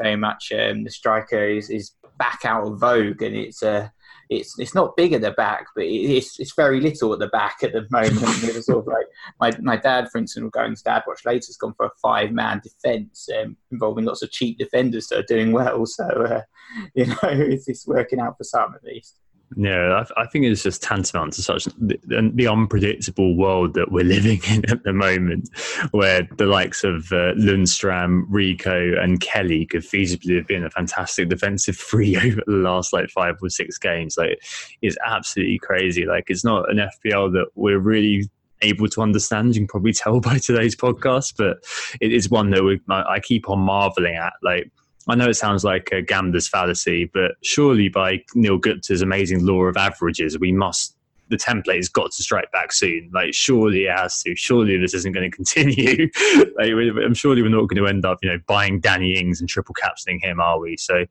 [0.00, 0.52] very much.
[0.52, 3.88] Um, the striker is, is back out of vogue, and it's uh,
[4.30, 7.58] it's it's not big at the back, but it's it's very little at the back
[7.62, 8.44] at the moment.
[8.44, 9.06] it was sort of like
[9.40, 11.90] my my dad, for instance, will go into Dad Watch later, has gone for a
[12.02, 15.86] five man defence um, involving lots of cheap defenders that are doing well.
[15.86, 16.42] So uh,
[16.94, 19.18] you know, it's, it's working out for some at least.
[19.56, 21.98] Yeah, I, I, think it's just tantamount to such the,
[22.34, 25.48] the, unpredictable world that we're living in at the moment,
[25.92, 31.30] where the likes of uh, Lundstram, Rico, and Kelly could feasibly have been a fantastic
[31.30, 34.16] defensive free over the last like five or six games.
[34.18, 34.38] Like,
[34.82, 36.04] it's absolutely crazy.
[36.04, 38.28] Like, it's not an FPL that we're really
[38.62, 39.54] able to understand.
[39.54, 41.58] You can probably tell by today's podcast, but
[42.00, 44.34] it is one that we, I keep on marveling at.
[44.42, 44.70] Like
[45.08, 49.62] I know it sounds like a gambler's fallacy, but surely by Neil Gupta's amazing law
[49.62, 50.94] of averages, we must
[51.30, 53.10] the template has got to strike back soon.
[53.12, 54.34] Like, surely it has to.
[54.34, 56.08] Surely this isn't going to continue.
[56.56, 59.48] like, I'm surely we're not going to end up, you know, buying Danny Ings and
[59.48, 60.76] triple captaining him, are we?
[60.76, 61.04] So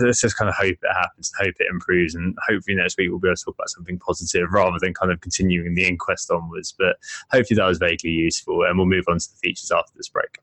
[0.00, 3.18] let's just kind of hope it happens, hope it improves, and hopefully next week we'll
[3.18, 6.74] be able to talk about something positive rather than kind of continuing the inquest onwards.
[6.76, 6.96] But
[7.30, 10.38] hopefully that was vaguely useful, and we'll move on to the features after this break.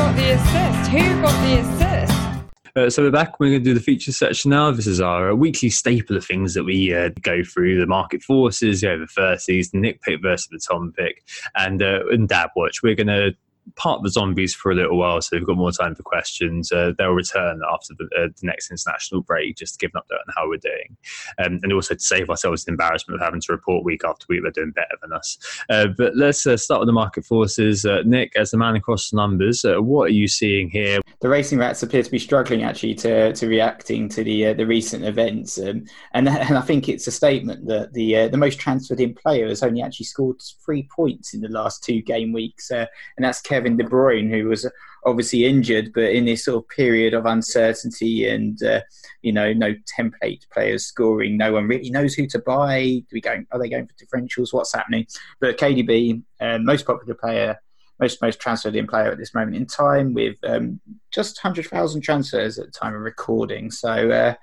[0.00, 0.90] Got the assist?
[0.92, 2.54] Who got the assist?
[2.74, 3.38] Uh, so we're back.
[3.38, 4.70] We're going to do the feature section now.
[4.70, 8.22] This is our uh, weekly staple of things that we uh, go through: the market
[8.22, 11.22] forces, the over thirties, the Nick pick versus the Tom pick,
[11.54, 12.82] and uh, and watch.
[12.82, 13.32] We're going to
[13.76, 16.72] park the zombies for a little while, so we've got more time for questions.
[16.72, 20.18] Uh, they'll return after the, uh, the, next international break, just to give an update
[20.18, 20.96] on how we're doing,
[21.38, 24.40] um, and also to save ourselves the embarrassment of having to report week after week
[24.42, 25.38] they're doing better than us.
[25.68, 27.84] Uh, but let's uh, start with the market forces.
[27.84, 31.00] Uh, Nick, as the man across the numbers, uh, what are you seeing here?
[31.20, 35.04] The racing rats appear to be struggling actually to, to reacting to the the recent
[35.04, 39.14] events, um, and and I think it's a statement that the the most transferred in
[39.14, 43.40] player has only actually scored three points in the last two game weeks, and that's
[43.50, 43.76] Kevin.
[43.76, 44.70] De Bruyne, who was
[45.04, 48.80] obviously injured, but in this sort of period of uncertainty and uh,
[49.22, 53.02] you know no template players scoring, no one really knows who to buy.
[53.12, 53.46] We going?
[53.50, 54.52] Are they going for differentials?
[54.52, 55.06] What's happening?
[55.40, 57.60] But KDB, uh, most popular player.
[57.98, 62.00] Most most transferred in player at this moment in time, with um, just hundred thousand
[62.00, 63.70] transfers at the time of recording.
[63.70, 64.34] So uh,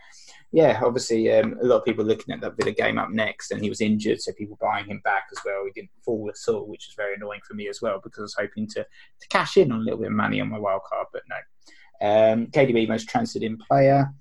[0.51, 3.61] yeah, obviously um, a lot of people looking at that Villa game up next, and
[3.61, 5.65] he was injured, so people buying him back as well.
[5.65, 8.23] He didn't fall at all, which was very annoying for me as well because I
[8.23, 10.81] was hoping to to cash in on a little bit of money on my wild
[10.87, 11.35] card, but no.
[11.99, 14.13] Um, KDB most transferred in player.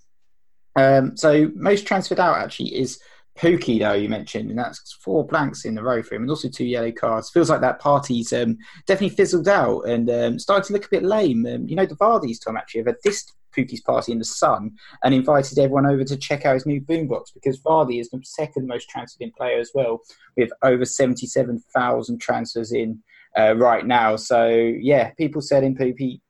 [0.75, 2.99] Um, so most transferred out actually is
[3.39, 6.49] Pukki, though you mentioned, and that's four blanks in the row for him, and also
[6.49, 7.31] two yellow cards.
[7.31, 11.03] Feels like that party's um, definitely fizzled out and um, started to look a bit
[11.03, 11.47] lame.
[11.47, 14.73] Um, you know, the Vardy's time actually have a dist Pukki's party in the sun
[15.03, 18.67] and invited everyone over to check out his new boombox because Vardy is the second
[18.67, 20.01] most transferred in player as well,
[20.37, 23.03] with over 77,000 transfers in
[23.39, 24.17] uh, right now.
[24.17, 26.21] So, yeah, people selling Poopy.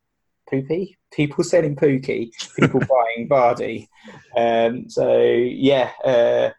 [0.48, 0.96] Poopy?
[1.12, 3.88] People selling Pukki, people buying Vardy.
[4.36, 6.50] Um, so, yeah, uh,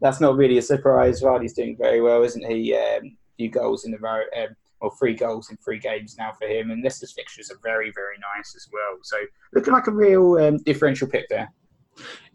[0.00, 1.22] that's not really a surprise.
[1.22, 2.74] Vardy's doing very well, isn't he?
[2.74, 4.22] Um, few goals in the row.
[4.36, 6.70] Um, or three goals in three games now for him.
[6.70, 8.98] And Leicester's fixtures are very, very nice as well.
[9.02, 9.16] So
[9.54, 11.50] looking like a real um, differential pick there.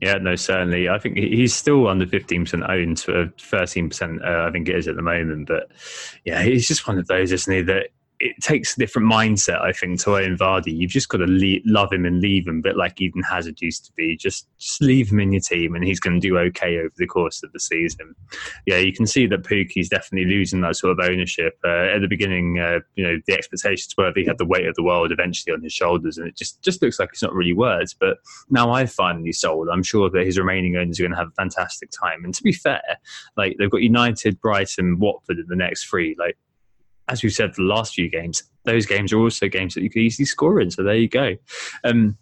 [0.02, 0.88] Yeah, no, certainly.
[0.88, 4.96] I think he's still under 15% owned to 13%, uh, I think it is at
[4.96, 5.48] the moment.
[5.48, 5.72] But
[6.24, 9.72] yeah, he's just one of those, isn't he, that it takes a different mindset, I
[9.72, 10.76] think, to Owen Vardy.
[10.76, 13.86] You've just got to le- love him and leave him, but like Eden Hazard used
[13.86, 14.18] to be.
[14.18, 17.08] Just just leave him in your team, and he's going to do okay over the
[17.08, 18.14] course of the season.
[18.66, 21.58] Yeah, you can see that Pukki's definitely losing that sort of ownership.
[21.64, 24.68] Uh, at the beginning, uh, you know, the expectations were that he had the weight
[24.68, 27.34] of the world eventually on his shoulders, and it just just looks like it's not
[27.34, 27.96] really words.
[27.98, 28.18] But
[28.50, 29.70] now I've finally sold.
[29.72, 32.26] I'm sure that his remaining owners are going to have a fantastic time.
[32.26, 32.98] And to be fair,
[33.38, 36.18] like they've got United, Brighton, Watford in the next three.
[36.20, 36.38] Like
[37.10, 39.90] as we've said for the last few games, those games are also games that you
[39.90, 40.72] could easily score in.
[40.72, 41.36] So there you go.
[41.84, 42.18] Um,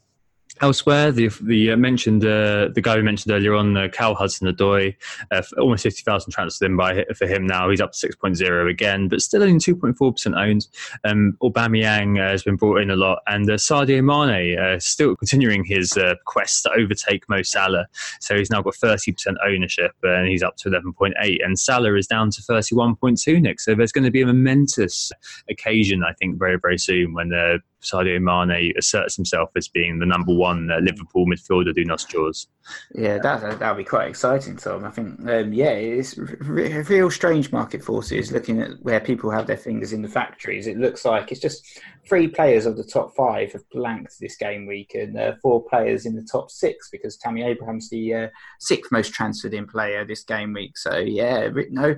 [0.60, 4.96] Elsewhere, the the uh, mentioned uh, the guy we mentioned earlier on, uh, Cal Hudson-Odoi,
[5.32, 7.70] uh, almost fifty thousand transfers in by for him now.
[7.70, 10.68] He's up to six point zero again, but still only two point four percent owned.
[11.04, 15.16] Um, Aubameyang uh, has been brought in a lot, and uh, Sadio Mane uh, still
[15.16, 17.88] continuing his quest to overtake Mo Salah.
[18.20, 21.42] So he's now got thirty percent ownership, and he's up to eleven point eight.
[21.44, 23.40] And Salah is down to thirty one point two.
[23.40, 25.12] Nick, so there's going to be a momentous
[25.50, 30.06] occasion, I think, very very soon when the Sadio Mane asserts himself as being the
[30.06, 32.48] number one uh, Liverpool midfielder do not Jaws.
[32.94, 34.84] Yeah, that that'll be quite exciting, Tom.
[34.84, 38.32] I think, um, yeah, it's re- real strange market forces.
[38.32, 41.80] Looking at where people have their fingers in the factories, it looks like it's just
[42.08, 46.06] three players of the top five have blanked this game week, and uh, four players
[46.06, 48.28] in the top six because Tammy Abraham's the uh,
[48.60, 50.78] sixth most transferred in player this game week.
[50.78, 51.96] So yeah, no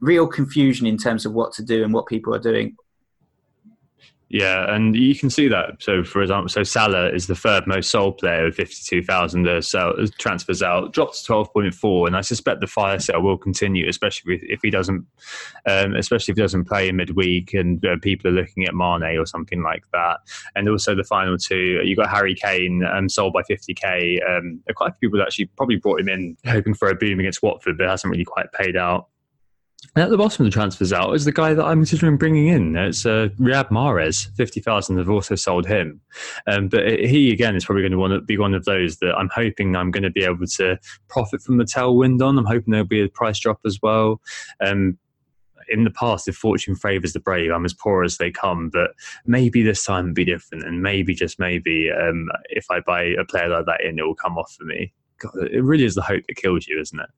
[0.00, 2.76] real confusion in terms of what to do and what people are doing.
[4.32, 5.82] Yeah, and you can see that.
[5.82, 9.92] So, for example, so Salah is the third most sold player with 52,000 uh, sell,
[10.16, 14.60] transfers out, dropped to 12.4, and I suspect the fire sale will continue, especially if,
[14.62, 15.06] he doesn't,
[15.66, 19.18] um, especially if he doesn't play in midweek and uh, people are looking at Mane
[19.18, 20.20] or something like that.
[20.56, 24.18] And also the final two, you got Harry Kane um, sold by 50k.
[24.26, 27.42] Um, quite a few people actually probably brought him in hoping for a boom against
[27.42, 29.08] Watford, but hasn't really quite paid out.
[29.94, 32.48] And at the bottom of the transfers out is the guy that I'm considering bringing
[32.48, 32.76] in.
[32.76, 34.34] It's uh, Riyad Mahrez.
[34.36, 36.00] 50,000 have also sold him.
[36.46, 39.14] Um, but he, again, is probably going to want to be one of those that
[39.16, 42.38] I'm hoping I'm going to be able to profit from the tailwind on.
[42.38, 44.20] I'm hoping there'll be a price drop as well.
[44.64, 44.98] Um,
[45.68, 48.70] in the past, if fortune favours the brave, I'm as poor as they come.
[48.72, 48.92] But
[49.26, 50.64] maybe this time will be different.
[50.64, 54.14] And maybe, just maybe, um, if I buy a player like that in, it will
[54.14, 54.92] come off for me.
[55.22, 57.10] God, it really is the hope that kills you, isn't it?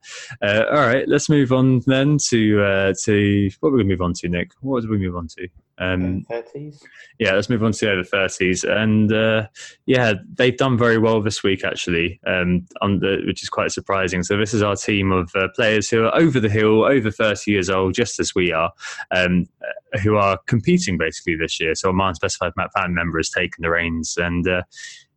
[0.42, 4.02] Uh, all right, let's move on then to uh, to what we're going to move
[4.02, 4.52] on to, Nick.
[4.60, 5.48] What did we move on to?
[5.78, 6.82] Um, 30s.
[7.18, 8.64] Yeah, let's move on to the over 30s.
[8.64, 9.48] And uh,
[9.86, 14.22] yeah, they've done very well this week, actually, um, the, which is quite surprising.
[14.22, 17.50] So, this is our team of uh, players who are over the hill, over 30
[17.50, 18.72] years old, just as we are,
[19.10, 21.74] um, uh, who are competing basically this year.
[21.74, 24.16] So, our specified map fan member has taken the reins.
[24.16, 24.62] And uh,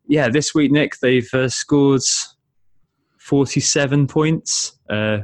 [0.08, 2.02] yeah, this week, Nick, they've uh, scored
[3.27, 5.19] 47 points, uh,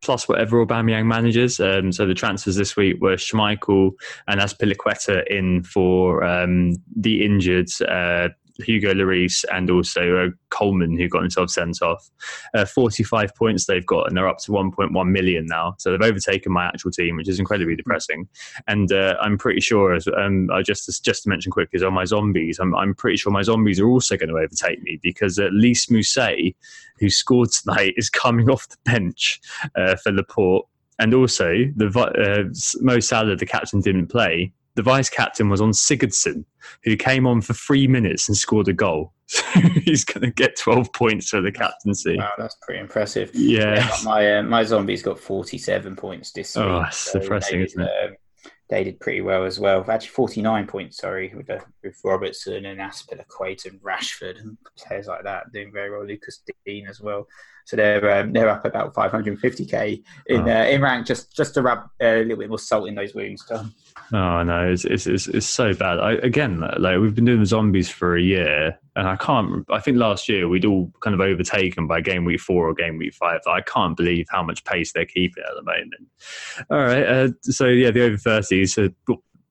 [0.00, 1.60] plus whatever Aubameyang manages.
[1.60, 3.90] Um, so the transfers this week were Schmeichel
[4.26, 8.30] and Azpilicueta in for um, the injured uh,
[8.64, 12.10] Hugo Lloris and also uh, Coleman, who got himself sent off.
[12.54, 15.74] Uh, 45 points they've got, and they're up to 1.1 million now.
[15.78, 18.28] So they've overtaken my actual team, which is incredibly depressing.
[18.66, 22.04] And uh, I'm pretty sure, as um, just just to mention quickly, is on my
[22.04, 22.58] zombies.
[22.58, 25.86] I'm, I'm pretty sure my zombies are also going to overtake me because uh, Lys
[25.86, 26.54] Mousset,
[26.98, 29.40] who scored tonight, is coming off the bench
[29.76, 30.66] uh, for Laporte.
[31.00, 35.70] And also, the uh, Mo Salah, the captain, didn't play the vice captain was on
[35.70, 36.44] Sigurdsson,
[36.84, 39.12] who came on for three minutes and scored a goal.
[39.30, 39.42] So
[39.84, 42.16] he's going to get 12 points for the captaincy.
[42.16, 43.30] Wow, that's pretty impressive.
[43.34, 43.74] Yeah.
[43.74, 46.70] yeah my uh, my zombie's got 47 points this oh, week.
[46.70, 47.90] Oh, that's so depressing, isn't it?
[48.04, 48.16] Um,
[48.70, 49.84] they did pretty well as well.
[49.88, 55.24] Actually, 49 points, sorry, with, uh, with Robertson and Azpilicueta and Rashford and players like
[55.24, 56.06] that doing very well.
[56.06, 57.26] Lucas Digne as well.
[57.68, 60.50] So they're um, they're up about 550k in oh.
[60.50, 63.44] uh, in rank just just to rub a little bit more salt in those wounds.
[63.44, 63.74] Tom.
[64.10, 66.00] Oh no, it's it's it's, it's so bad.
[66.00, 69.66] I, again, like we've been doing the zombies for a year, and I can't.
[69.70, 72.96] I think last year we'd all kind of overtaken by game week four or game
[72.96, 73.40] week five.
[73.46, 76.08] I can't believe how much pace they're keeping at the moment.
[76.70, 78.78] All right, uh, so yeah, the over thirties.
[78.78, 78.88] Uh,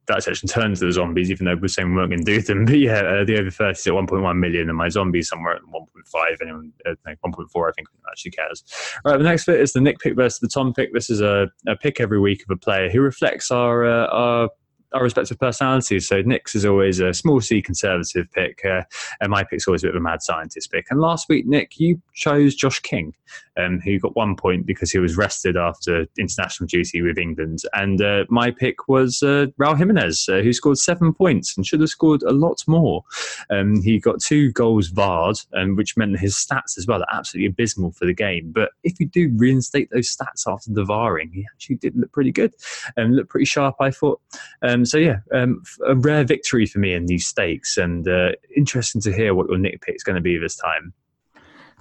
[0.08, 2.42] that section turns to the zombies, even though we're saying we weren't going to do
[2.42, 2.66] them.
[2.66, 5.62] But yeah, uh, the over 30 is at 1.1 million, and my zombies somewhere at
[5.62, 8.64] 1.5, anyone, uh, 1.4, I think, actually cares.
[9.06, 10.94] All right, the next bit is the Nick pick versus the Tom pick.
[10.94, 14.50] This is a, a pick every week of a player who reflects our, uh, our
[14.94, 16.08] our respective personalities.
[16.08, 18.84] So Nick's is always a small C conservative pick, uh,
[19.22, 20.88] and my pick's always a bit of a mad scientist pick.
[20.90, 23.14] And last week, Nick, you chose Josh King,
[23.58, 27.60] um, who got one point because he was rested after international duty with England.
[27.74, 31.82] And uh, my pick was uh, Raul Jimenez, uh, who scored seven points and should
[31.82, 33.04] have scored a lot more.
[33.50, 37.48] Um, he got two goals VAR'd, um, which meant his stats as well are absolutely
[37.48, 38.52] abysmal for the game.
[38.54, 42.32] But if you do reinstate those stats after the VARing, he actually did look pretty
[42.32, 42.54] good
[42.96, 44.22] and looked pretty sharp, I thought.
[44.62, 48.32] Um, Um, so yeah, um, a rare victory for me in these stakes, and uh,
[48.56, 50.94] interesting to hear what your nick pick is going to be this time.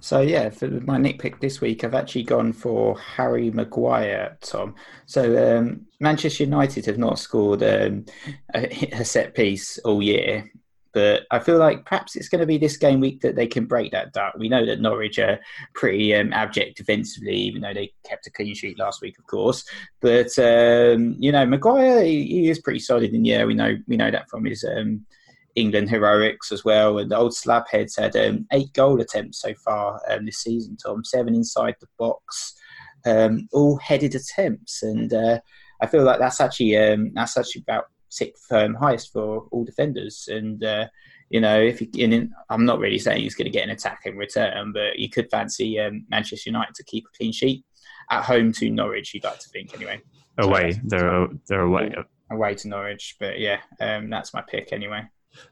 [0.00, 4.74] So yeah, for my nick pick this week, I've actually gone for Harry Maguire, Tom.
[5.06, 8.06] So um, Manchester United have not scored um,
[8.54, 10.50] a, a set piece all year,
[10.96, 13.66] but I feel like perhaps it's going to be this game week that they can
[13.66, 14.32] break that duck.
[14.38, 15.38] We know that Norwich are
[15.74, 19.62] pretty um, abject defensively, even though they kept a clean sheet last week, of course.
[20.00, 23.46] But um, you know, Maguire he, he, is pretty solid the air.
[23.46, 25.04] We know we know that from his um,
[25.54, 26.96] England heroics as well.
[26.96, 30.78] And the old slabheads had um, eight goal attempts so far um, this season.
[30.78, 32.54] Tom seven inside the box,
[33.04, 35.40] um, all headed attempts, and uh,
[35.82, 36.72] I feel like that's actually
[37.12, 40.28] that's actually about sixth um, highest for all defenders.
[40.30, 40.86] And uh,
[41.30, 44.02] you know, if you, in, I'm not really saying he's going to get an attack
[44.04, 47.64] in return, but you could fancy um, Manchester United to keep a clean sheet
[48.10, 49.14] at home to Norwich.
[49.14, 50.00] You'd like to think anyway.
[50.38, 51.94] Away, so they're they're away.
[52.30, 55.02] Away to Norwich, but yeah, um, that's my pick anyway.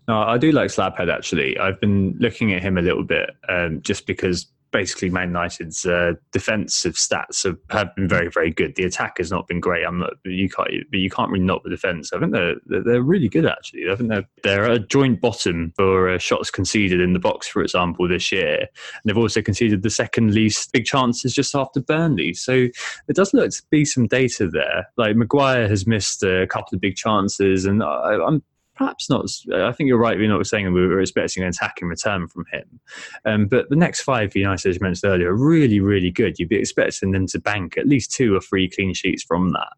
[0.08, 1.58] No, I do like Slabhead actually.
[1.58, 6.14] I've been looking at him a little bit um, just because basically Man United's uh,
[6.32, 8.74] defensive stats have, have, been very, very good.
[8.74, 9.86] The attack has not been great.
[9.86, 12.12] I'm not, you can't, but you can't really knock the defense.
[12.12, 13.88] I think they're they're really good actually.
[13.88, 17.62] I think they're they're a joint bottom for uh, shots conceded in the box, for
[17.62, 18.58] example, this year.
[18.58, 18.68] And
[19.04, 22.34] they've also conceded the second least big chances just after Burnley.
[22.34, 24.88] So it does look to be some data there.
[24.96, 28.42] Like Maguire has missed a couple of big chances, and I, I'm
[28.74, 29.26] perhaps not.
[29.52, 30.18] I think you're right.
[30.18, 32.80] We're not saying we were expecting an attack in return from him.
[33.24, 36.38] Um, but the next five for United, as you mentioned earlier, are really, really good.
[36.38, 39.72] You'd be expecting them to bank at least two or three clean sheets from that.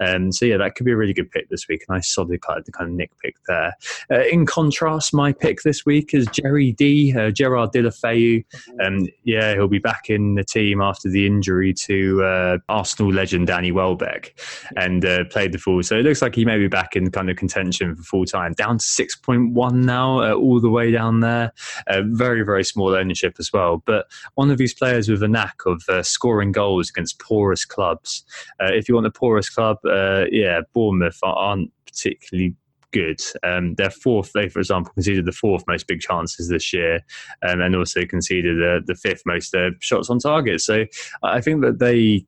[0.00, 1.84] Um, so yeah, that could be a really good pick this week.
[1.88, 3.74] A nice solid kind of, kind of nick pick there.
[4.10, 8.44] Uh, in contrast, my pick this week is Jerry D, uh, Gerard Deulofeu.
[8.82, 13.46] Um, yeah, he'll be back in the team after the injury to uh, Arsenal legend
[13.46, 14.38] Danny Welbeck
[14.76, 15.82] and uh, played the full.
[15.82, 18.52] So it looks like he may be back in kind of contention for full time.
[18.52, 21.52] Down to 6.1 now, uh, all the way down there.
[21.86, 23.82] Uh, very, very small ownership as well.
[23.86, 28.24] But one of these players with a knack of scoring goals against porous clubs.
[28.60, 32.54] if you want the poorest club, uh, yeah, Bournemouth aren't particularly
[32.92, 33.20] good.
[33.42, 34.32] Um, they're fourth.
[34.32, 37.00] They, for example, conceded the fourth most big chances this year,
[37.46, 40.60] um, and also conceded uh, the fifth most uh, shots on target.
[40.60, 40.86] So
[41.22, 42.26] I think that they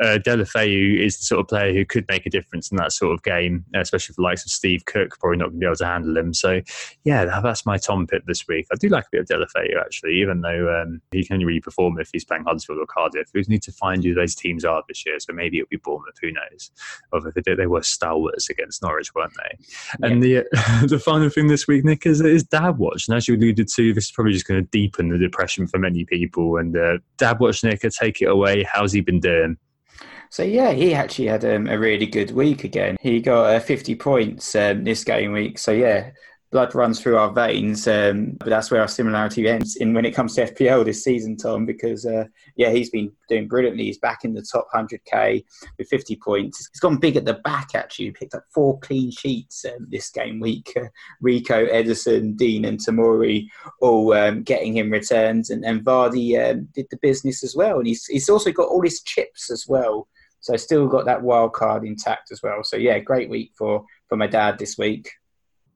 [0.00, 3.14] uh, Deulofeu is the sort of player who could make a difference in that sort
[3.14, 5.76] of game, especially for the likes of Steve Cook, probably not going to be able
[5.76, 6.34] to handle him.
[6.34, 6.60] So,
[7.04, 8.66] yeah, that's my Tom pick this week.
[8.72, 11.60] I do like a bit of Deulofeu, actually, even though um, he can only really
[11.60, 13.30] perform if he's playing Huddersfield or Cardiff.
[13.34, 16.16] We need to find who those teams are this year, so maybe it'll be Bournemouth,
[16.20, 16.70] who knows?
[17.12, 19.64] Although they, they were stalwarts against Norwich, weren't they?
[20.00, 20.06] Yeah.
[20.06, 20.42] And the uh,
[20.86, 23.08] the final thing this week, Nick, is, is Dad Watch.
[23.08, 25.78] And as you alluded to, this is probably just going to deepen the depression for
[25.78, 26.56] many people.
[26.56, 28.64] And uh, Dad Watch, Nick, take it away.
[28.70, 29.56] How's he been doing?
[30.36, 32.98] So yeah, he actually had um, a really good week again.
[33.00, 35.58] He got uh, 50 points um, this game week.
[35.58, 36.10] So yeah,
[36.52, 37.88] blood runs through our veins.
[37.88, 41.38] Um, but that's where our similarity ends in when it comes to FPL this season,
[41.38, 41.64] Tom.
[41.64, 42.24] Because uh,
[42.54, 43.84] yeah, he's been doing brilliantly.
[43.84, 45.42] He's back in the top 100k
[45.78, 46.68] with 50 points.
[46.70, 47.70] He's gone big at the back.
[47.74, 50.70] Actually, he picked up four clean sheets um, this game week.
[50.76, 50.88] Uh,
[51.22, 53.46] Rico, Ederson, Digne, and Tomori
[53.80, 57.78] all um, getting him returns, and, and Vardy um, did the business as well.
[57.78, 60.06] And he's he's also got all his chips as well.
[60.46, 62.62] So I still got that wild card intact as well.
[62.62, 65.10] So yeah, great week for for my dad this week.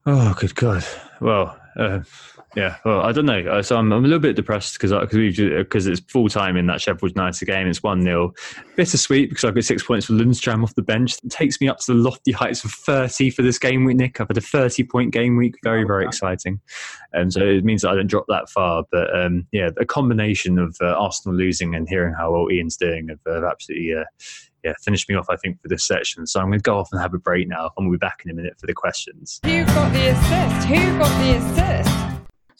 [0.07, 0.85] Oh, good God!
[1.21, 2.03] Well, uh,
[2.55, 2.77] yeah.
[2.85, 3.41] Well, I don't know.
[3.41, 6.81] Uh, so I'm, I'm a little bit depressed because because it's full time in that
[6.81, 7.67] Sheffield United game.
[7.67, 8.33] It's one 0
[8.77, 11.17] Bittersweet because I've got six points for Lundstram off the bench.
[11.25, 14.21] It takes me up to the lofty heights of 30 for this game week, Nick.
[14.21, 15.57] I've had a 30 point game week.
[15.65, 16.61] Very very exciting,
[17.13, 18.85] and um, so it means that I don't drop that far.
[18.93, 23.09] But um, yeah, a combination of uh, Arsenal losing and hearing how well Ian's doing
[23.09, 24.05] have, have absolutely.
[24.65, 26.27] Yeah, finish me off, I think, for this section.
[26.27, 28.23] So I'm going to go off and have a break now, and we'll be back
[28.25, 29.41] in a minute for the questions.
[29.45, 30.67] Who got the assist?
[30.69, 32.01] Who got the assist?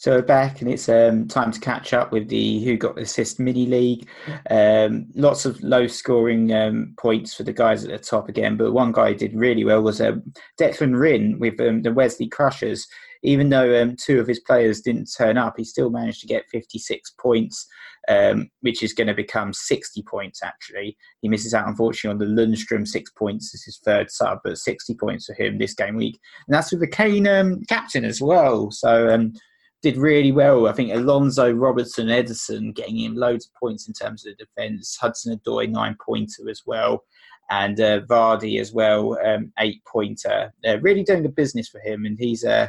[0.01, 3.03] So we're back, and it's um, time to catch up with the Who Got the
[3.03, 4.09] Assist mini league.
[4.49, 8.73] Um, lots of low scoring um, points for the guys at the top again, but
[8.73, 10.23] one guy did really well was um,
[10.59, 12.87] Declan Rin with um, the Wesley Crushers.
[13.23, 16.49] Even though um, two of his players didn't turn up, he still managed to get
[16.49, 17.67] 56 points
[18.07, 20.97] um, which is going to become 60 points actually.
[21.21, 23.51] He misses out, unfortunately, on the Lundstram six points.
[23.51, 26.19] This is third sub, but 60 points for him this game week.
[26.47, 28.71] And that's with the Kane um, captain as well.
[28.71, 29.33] So, um,
[29.81, 30.67] did really well.
[30.67, 34.95] I think Alonso, Robertson, Ederson getting him loads of points in terms of the defence.
[35.01, 37.03] Hudson Odoi, nine pointer as well.
[37.49, 40.53] And uh, Vardy as well, um, eight pointer.
[40.65, 42.05] Uh, really doing the business for him.
[42.05, 42.67] And he's uh,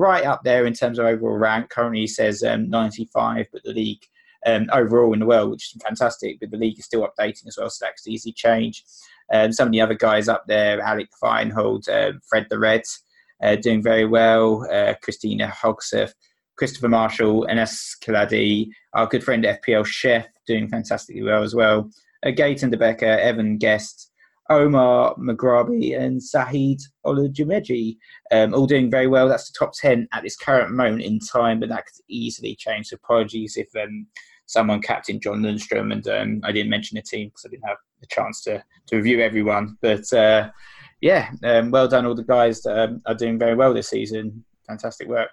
[0.00, 1.68] right up there in terms of overall rank.
[1.68, 4.02] Currently, he says um, 95, but the league
[4.46, 6.40] um, overall in the world, which is fantastic.
[6.40, 8.82] But the league is still updating as well, so that's easy change.
[9.32, 12.82] Um, some of the other guys up there, Alec Feinhold, uh, Fred the Red,
[13.42, 14.66] uh, doing very well.
[14.72, 16.14] Uh, Christina Hogseth,
[16.56, 21.90] Christopher Marshall, Enes Kiladi, our good friend FPL Chef, doing fantastically well as well.
[22.24, 24.09] Uh, Gaten DeBecker, Evan Guest,
[24.50, 27.96] Omar Maghrabi, and Sahid Olajumeji,
[28.32, 29.28] um, all doing very well.
[29.28, 32.88] That's the top 10 at this current moment in time, but that could easily change.
[32.88, 34.06] So apologies if um,
[34.46, 37.78] someone captain John Lundstram, and um, I didn't mention the team because I didn't have
[38.00, 39.78] the chance to, to review everyone.
[39.80, 40.50] But uh,
[41.00, 44.44] yeah, um, well done, all the guys that um, are doing very well this season.
[44.66, 45.30] Fantastic work.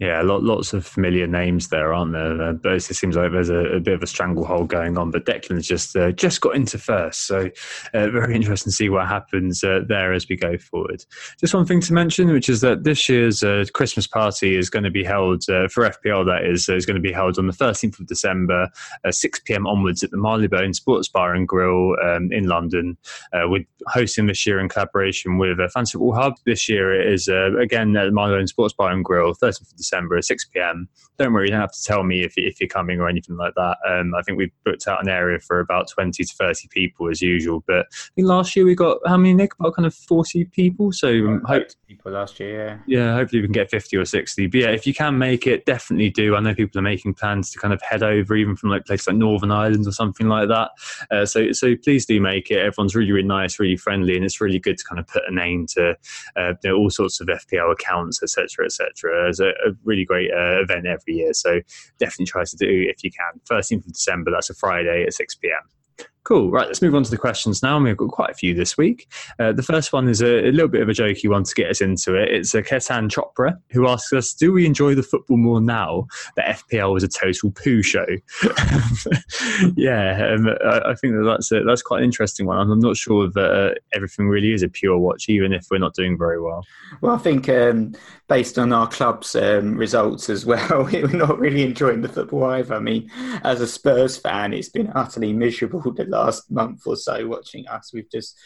[0.00, 2.40] Yeah, lot, lots of familiar names there, aren't there?
[2.40, 5.10] Uh, but it seems like there's a, a, bit of a stranglehold going on.
[5.10, 7.50] But Declan's just uh, just got into first, so
[7.94, 11.04] uh, very interesting to see what happens uh, there as we go forward.
[11.40, 14.84] Just one thing to mention, which is that this year's uh, Christmas party is going
[14.84, 16.24] to be held uh, for FPL.
[16.26, 18.68] That is is going to be held on the 13th of December,
[19.10, 19.66] 6 p.m.
[19.66, 22.96] onwards at the Marylebone Sports Bar and Grill um, in London.
[23.32, 26.34] we're hosting this year in collaboration with Football Hub.
[26.46, 29.87] This year it is again at the Marylebone Sports Bar and Grill, 13th of December.
[29.88, 30.88] December at 6 p.m.
[31.18, 33.54] Don't worry, you don't have to tell me if, if you're coming or anything like
[33.54, 33.76] that.
[33.88, 37.20] Um, I think we've booked out an area for about 20 to 30 people as
[37.20, 37.62] usual.
[37.66, 39.52] But I think last year we got how many, Nick?
[39.58, 40.92] About kind of 40 people.
[40.92, 42.82] So hope people last year.
[42.86, 42.98] Yeah.
[42.98, 44.46] yeah, hopefully we can get 50 or 60.
[44.46, 46.36] But yeah, if you can make it, definitely do.
[46.36, 49.08] I know people are making plans to kind of head over, even from like places
[49.08, 50.70] like Northern Ireland or something like that.
[51.10, 52.58] Uh, so so please do make it.
[52.58, 55.34] Everyone's really really nice, really friendly, and it's really good to kind of put a
[55.34, 55.96] name to
[56.36, 59.28] uh, you know, all sorts of FPL accounts, etc., etc.
[59.28, 61.32] It's a, a really great uh, event every year.
[61.32, 61.60] So
[61.98, 63.40] definitely try to do if you can.
[63.50, 65.77] 13th of December, that's a Friday at 6 p.m.
[66.28, 66.50] Cool.
[66.50, 67.80] Right, let's move on to the questions now.
[67.80, 69.10] We've got quite a few this week.
[69.38, 71.70] Uh, the first one is a, a, little bit of a jokey one to get
[71.70, 72.28] us into it.
[72.28, 76.06] It's a Ketan Chopra who asks us, "Do we enjoy the football more now
[76.36, 78.04] that FPL was a total poo show?"
[79.74, 82.58] yeah, um, I, I, think that that's a, that's quite an interesting one.
[82.58, 85.94] I'm not sure that uh, everything really is a pure watch, even if we're not
[85.94, 86.62] doing very well.
[87.00, 87.94] Well, I think um,
[88.28, 92.74] based on our club's um, results as well, we're not really enjoying the football either.
[92.74, 93.10] I mean,
[93.42, 97.92] as a Spurs fan, it's been utterly miserable last month or so watching us.
[97.92, 98.36] We've just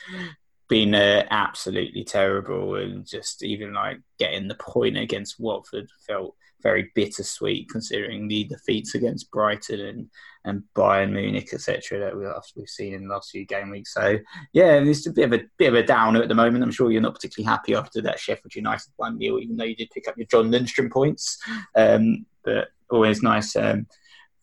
[0.68, 6.91] been uh, absolutely terrible, and just even like getting the point against Watford felt very
[6.95, 10.11] bittersweet considering the defeats against Brighton and,
[10.45, 11.99] and Bayern Munich, etc.
[11.99, 12.25] that we,
[12.57, 13.93] we've seen in the last few game weeks.
[13.95, 14.18] So
[14.53, 16.64] yeah, it's a bit of a bit of a downer at the moment.
[16.64, 19.77] I'm sure you're not particularly happy after that Sheffield United one nil, even though you
[19.77, 21.39] did pick up your John Lundstram points.
[21.77, 23.87] Um, but always nice um,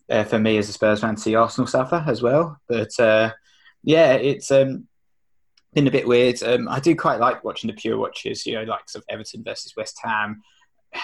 [0.10, 2.60] uh, for me as a Spurs fan to see Arsenal suffer as well.
[2.68, 3.32] But uh,
[3.84, 4.88] yeah, it's um,
[5.74, 6.42] been a bit weird.
[6.44, 9.44] Um, I do quite like watching the pure watches, you know, like sort of Everton
[9.44, 10.42] versus West Ham.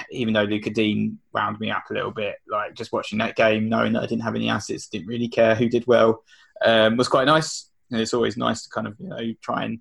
[0.10, 3.70] Even though Lucas Digne wound me up a little bit, like just watching that game,
[3.70, 6.24] knowing that I didn't have any assets, didn't really care who did well,
[6.66, 7.70] um, was quite nice.
[7.91, 9.80] And it's always nice to kind of you know try and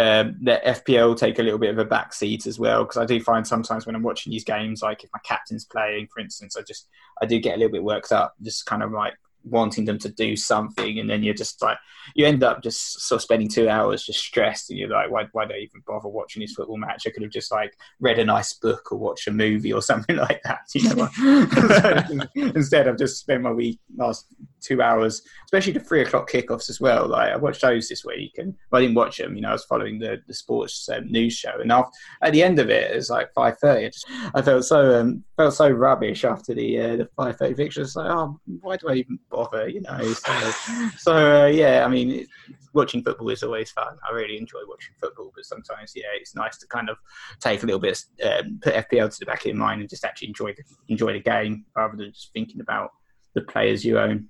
[0.00, 3.04] um, let FPL take a little bit of a back seat as well because I
[3.04, 6.56] do find sometimes when I'm watching these games, like if my captain's playing, for instance,
[6.56, 6.88] I just
[7.20, 9.12] I do get a little bit worked up, just kind of like
[9.44, 11.78] wanting them to do something, and then you're just like
[12.14, 15.26] you end up just sort of spending two hours just stressed, and you're like, why
[15.32, 17.04] why do I even bother watching this football match?
[17.06, 20.16] I could have just like read a nice book or watched a movie or something
[20.16, 20.60] like that.
[20.74, 22.24] You know,
[22.54, 24.26] instead I've just spent my week last
[24.60, 27.08] two hours, especially the three o'clock kickoffs as well.
[27.08, 29.34] Like I watched those this week, and well, I didn't watch them.
[29.34, 31.90] You know, I was following the the sports um, news show, and after,
[32.22, 33.86] at the end of it, it was like five thirty.
[33.86, 37.54] I, just, I felt so um, felt so rubbish after the uh, the five thirty
[37.54, 37.82] fixture.
[37.82, 39.68] It's like, oh, why do I even bother?
[39.68, 40.12] You know.
[40.12, 40.52] So,
[40.98, 42.26] so uh, yeah, I mean,
[42.74, 43.96] watching football is always fun.
[44.08, 46.98] I really enjoy watching football, but sometimes, yeah, it's nice to kind of
[47.40, 50.04] take a little bit, um, put FPL to the back of your mind, and just
[50.04, 52.90] actually enjoy the enjoy the game rather than just thinking about
[53.34, 54.28] the players you own.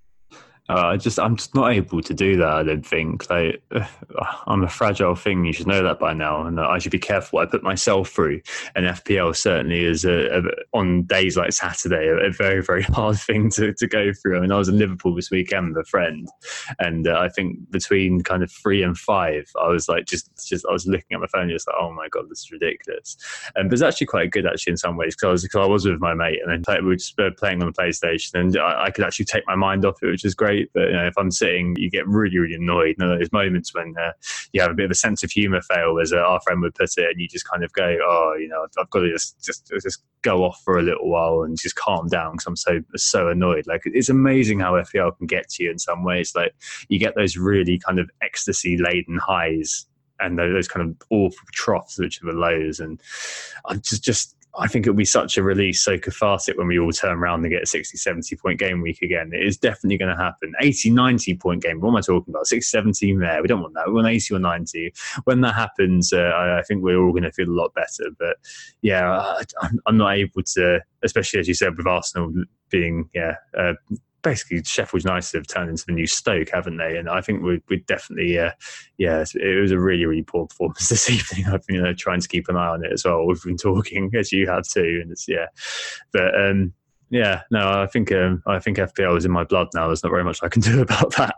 [0.70, 2.48] Uh, I just I'm just not able to do that.
[2.48, 3.28] I don't think.
[3.28, 3.60] Like
[4.46, 5.44] I'm a fragile thing.
[5.44, 8.10] You should know that by now, and I should be careful what I put myself
[8.10, 8.40] through.
[8.76, 10.42] And FPL certainly is a, a,
[10.72, 14.36] on days like Saturday a, very very hard thing to, to go through.
[14.36, 16.28] I mean, I was in Liverpool this weekend with a friend,
[16.78, 20.64] and uh, I think between kind of three and five, I was like just just
[20.68, 23.16] I was looking at my phone, just like oh my god, this is ridiculous.
[23.56, 25.84] And but it's actually quite good actually in some ways because I was I was
[25.84, 28.84] with my mate, and then we were just uh, playing on the PlayStation, and I,
[28.84, 31.14] I could actually take my mind off it, which is great But you know, if
[31.16, 32.96] I'm sitting, you get really, really annoyed.
[32.98, 34.12] You know, those moments when uh,
[34.52, 36.74] you have a bit of a sense of humour fail, as uh, our friend would
[36.74, 39.44] put it, and you just kind of go, "Oh, you know, I've got to just
[39.44, 42.80] just just go off for a little while and just calm down because I'm so
[42.96, 46.32] so annoyed." Like it's amazing how FPL can get to you in some ways.
[46.34, 46.54] Like
[46.88, 49.86] you get those really kind of ecstasy laden highs
[50.20, 53.00] and those kind of awful troughs which are the lows and
[53.66, 56.92] i'm just just I think it'll be such a release, so cathartic when we all
[56.92, 59.30] turn around and get a 60, 70 point game week again.
[59.32, 60.52] It is definitely going to happen.
[60.60, 61.80] 80, 90 point game.
[61.80, 62.46] What am I talking about?
[62.46, 63.42] 60, 70 there.
[63.42, 63.86] We don't want that.
[63.86, 64.92] We want 80 or 90.
[65.24, 68.10] When that happens, uh, I, think we're all going to feel a lot better.
[68.18, 68.36] But
[68.82, 69.42] yeah, I,
[69.86, 72.32] I'm not able to, especially as you said, with Arsenal
[72.70, 73.74] being yeah uh,
[74.22, 76.96] basically Sheffield United have turned into the new Stoke, haven't they?
[76.96, 78.52] And I think we're, we're definitely, uh,
[78.98, 81.46] yeah, it was a really, really poor performance this evening.
[81.46, 83.26] I've been you know, trying to keep an eye on it as well.
[83.26, 85.46] We've been talking as you have too, and it's yeah,
[86.12, 86.72] but um,
[87.10, 89.88] yeah, no, I think um, I think FPL is in my blood now.
[89.88, 91.34] There's not very much I can do about that.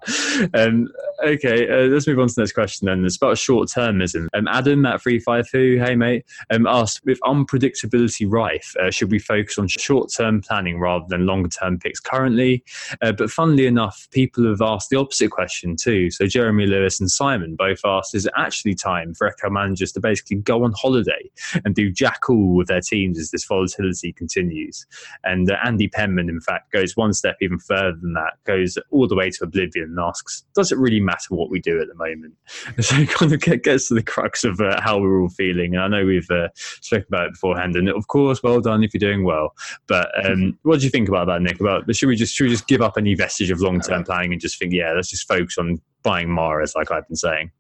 [0.55, 0.89] Um,
[1.25, 3.05] okay, uh, let's move on to the next question then.
[3.05, 4.29] It's about short termism.
[4.35, 9.11] Um, Adam at three five two, hey mate, um, asked with unpredictability rife, uh, should
[9.11, 12.63] we focus on short term planning rather than longer term picks currently?
[13.01, 16.11] Uh, but funnily enough, people have asked the opposite question too.
[16.11, 20.01] So Jeremy Lewis and Simon both asked, is it actually time for FPL managers to
[20.01, 21.31] basically go on holiday
[21.65, 24.87] and do jack all with their teams as this volatility continues?
[25.25, 29.07] And uh, Andy Penman, in fact, goes one step even further than that, goes all
[29.07, 31.95] the way to oblivion and asks, does it really matter what we do at the
[31.95, 32.35] moment?
[32.81, 35.75] so it kind of gets to the crux of uh, how we're all feeling.
[35.75, 37.77] And I know we've uh, spoken about it beforehand.
[37.77, 39.55] And of course, well done if you're doing well.
[39.87, 41.61] But um, what do you think about that, Nick?
[41.61, 44.33] About should we just should we just give up any vestige of long term planning
[44.33, 47.51] and just think, yeah, let's just focus on buying Mahrez, like I've been saying?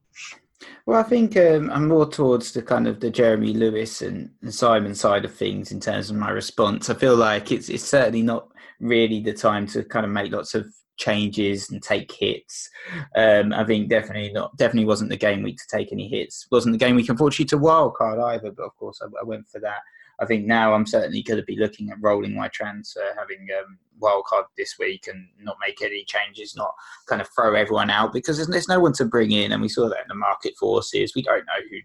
[0.86, 4.54] Well, I think um, I'm more towards the kind of the Jeremy Lewis and, and,
[4.54, 6.90] Simon side of things in terms of my response.
[6.90, 8.48] I feel like it's it's certainly not
[8.80, 10.66] really the time to kind of make lots of
[10.98, 12.68] changes and take hits.
[13.16, 14.56] Um, I think definitely not.
[14.56, 16.46] Definitely wasn't the game week to take any hits.
[16.50, 18.50] wasn't the game week, unfortunately, to wildcard either.
[18.50, 19.80] But of course, I, I went for that.
[20.20, 23.78] I think now I'm certainly going to be looking at rolling my transfer, having um,
[24.02, 26.74] wildcard this week and not make any changes, not
[27.06, 29.52] kind of throw everyone out because there's, there's, no one to bring in.
[29.52, 31.14] And we saw that in the market forces.
[31.14, 31.78] We don't know who,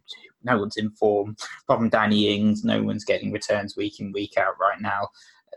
[0.44, 1.40] no one's informed.
[1.64, 5.10] Apart from Danny Ings, no one's getting returns week in, week out right now.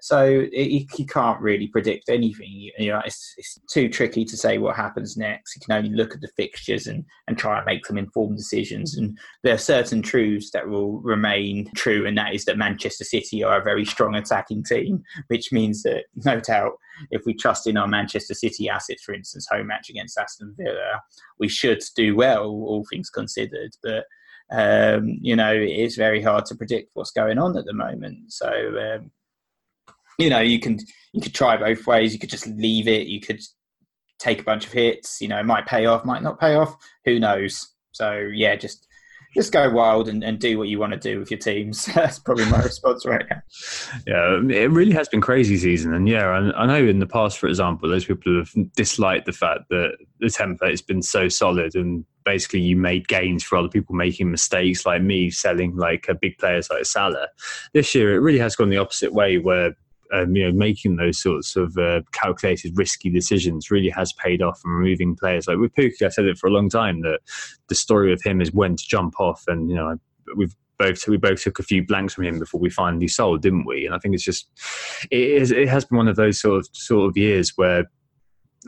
[0.02, 2.48] So you can't really predict anything.
[2.50, 5.54] You, you know, it's, it's, too tricky to say what happens next.
[5.54, 8.96] You can only look at the fixtures and, and try and make some informed decisions.
[8.96, 13.44] And there are certain truths that will remain true, and that is that Manchester City
[13.44, 16.72] are a very strong attacking team, which means that no doubt
[17.10, 21.02] if we trust in our Manchester City assets, for instance, home match against Aston Villa,
[21.38, 23.70] we should do well, all things considered.
[23.82, 24.04] But
[24.52, 28.32] um, you know, it is very hard to predict what's going on at the moment.
[28.32, 29.10] So um,
[30.18, 30.78] you know, you can
[31.12, 32.12] you could try both ways.
[32.12, 33.06] You could just leave it.
[33.06, 33.40] You could
[34.18, 35.20] take a bunch of hits.
[35.20, 36.76] You know, might pay off, might not pay off.
[37.04, 37.74] Who knows?
[37.92, 38.86] So yeah, just
[39.34, 41.84] just go wild and, and do what you want to do with your teams.
[41.94, 43.40] That's probably my response right now.
[44.06, 47.38] Yeah, it really has been crazy season, and yeah, I, I know in the past,
[47.38, 51.74] for example, those people have disliked the fact that the template has been so solid
[51.74, 56.14] and basically you made gains for other people making mistakes like me selling like a
[56.14, 57.28] big players like Salah.
[57.72, 59.74] This year it really has gone the opposite way where
[60.12, 64.60] um, you know, making those sorts of uh, calculated, risky decisions really has paid off
[64.64, 65.46] and removing players.
[65.46, 67.20] Like with Pukki, I've said it for a long time that
[67.68, 69.96] the story of him is when to jump off, and you know,
[70.36, 73.66] we've both we both took a few blanks from him before we finally sold, didn't
[73.66, 73.86] we?
[73.86, 74.48] And I think it's just
[75.10, 77.84] it, is, it has been one of those sort of sort of years where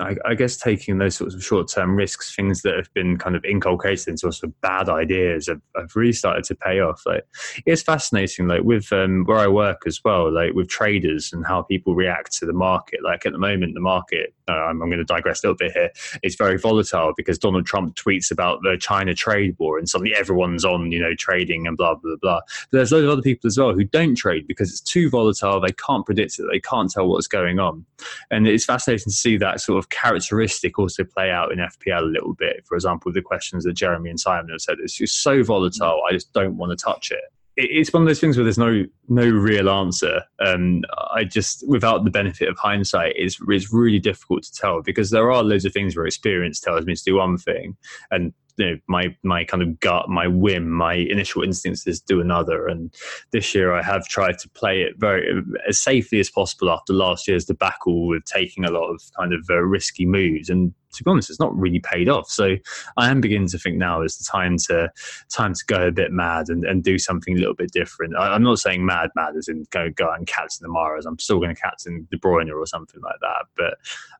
[0.01, 3.36] I, I, guess taking those sorts of short term risks, things that have been kind
[3.36, 7.03] of inculcated into sort of bad ideas, have, have, really started to pay off.
[7.05, 7.26] Like
[7.66, 11.61] it's fascinating, like with um, where I work as well, like with traders and how
[11.61, 13.01] people react to the market.
[13.05, 15.72] Like at the moment, the market, uh, I'm, I'm, going to digress a little bit
[15.72, 15.90] here,
[16.22, 20.64] it's very volatile because Donald Trump tweets about the China trade war and suddenly everyone's
[20.64, 22.40] on, you know, trading and blah blah blah.
[22.70, 25.61] But there's lot of other people as well who don't trade because it's too volatile.
[25.61, 26.47] They can't predict it.
[26.51, 27.84] They can't tell what's going on,
[28.30, 32.03] and it's fascinating to see that sort of of characteristic also play out in FPL
[32.03, 32.64] a little bit.
[32.66, 36.03] For example, the questions that Jeremy and Simon have said, it's just so volatile.
[36.09, 37.24] I just don't want to touch it.
[37.55, 40.22] It's one of those things where there's no no real answer.
[40.41, 45.11] Um, I just, without the benefit of hindsight, it's, it's really difficult to tell because
[45.11, 47.76] there are loads of things where experience tells me to do one thing,
[48.11, 52.21] and you know, my my kind of gut, my whim, my initial instincts is do
[52.21, 52.67] another.
[52.67, 52.95] And
[53.33, 57.27] this year, I have tried to play it very as safely as possible after last
[57.29, 60.49] year's debacle with taking a lot of kind of uh, risky moves.
[60.49, 62.28] And to be honest, it's not really paid off.
[62.28, 62.57] So
[62.97, 64.90] I am beginning to think now is the time to
[65.30, 68.16] time to go a bit mad and, and do something a little bit different.
[68.16, 71.05] I, am not saying mad, mad as in go go and captain the Mahrez.
[71.07, 73.47] I'm still going to captain De Bruyne or something like that.
[73.57, 73.78] But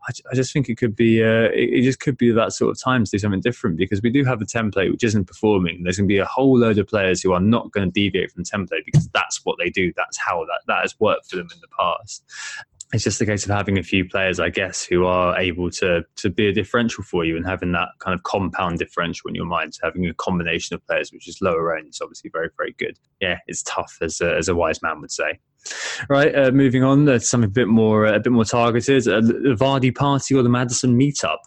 [0.09, 2.71] I, I just think it could be uh, it, it, just could be that sort
[2.71, 5.83] of time to do something different because we do have a template which isn't performing.
[5.83, 8.31] There's going to be a whole load of players who are not going to deviate
[8.31, 9.93] from the template because that's what they do.
[9.97, 12.25] That's how that that has worked for them in the past
[12.93, 16.05] it's just a case of having a few players, I guess, who are able to
[16.17, 19.47] to be a differential for you and having that kind of compound differential in your
[19.47, 19.75] mind.
[19.75, 22.99] So having a combination of players which is lower end is obviously very, very good.
[23.21, 25.39] Yeah, it's tough as a, as a wise man would say.
[26.09, 29.07] Right, uh, moving on to something a bit more uh, a bit more targeted.
[29.07, 31.39] Uh, the Vardy party or the Maddison meetup.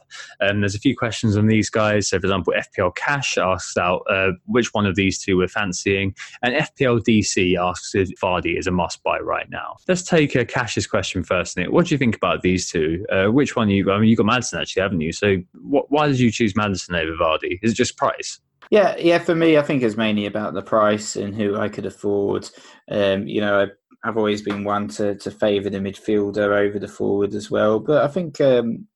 [0.42, 2.08] Um, there's a few questions on these guys.
[2.08, 6.16] So, for example, FPL Cash asks out uh, which one of these two we're fancying,
[6.42, 9.76] and FPL DC asks if Vardy is a must buy right now.
[9.88, 11.72] Let's take uh, Cash's question first, Nick.
[11.72, 13.06] What do you think about these two?
[13.12, 13.92] Uh, which one you?
[13.92, 15.12] I mean, you got Maddison actually, haven't you?
[15.12, 17.60] So, why did you choose Maddison over Vardy?
[17.62, 18.40] Is it just price?
[18.72, 19.20] Yeah, yeah.
[19.20, 22.50] For me, I think it's mainly about the price and who I could afford.
[22.90, 23.68] Um, you know, I
[24.06, 27.80] I've always been one to, to favour the midfielder over the forward as well.
[27.80, 28.88] But I think um,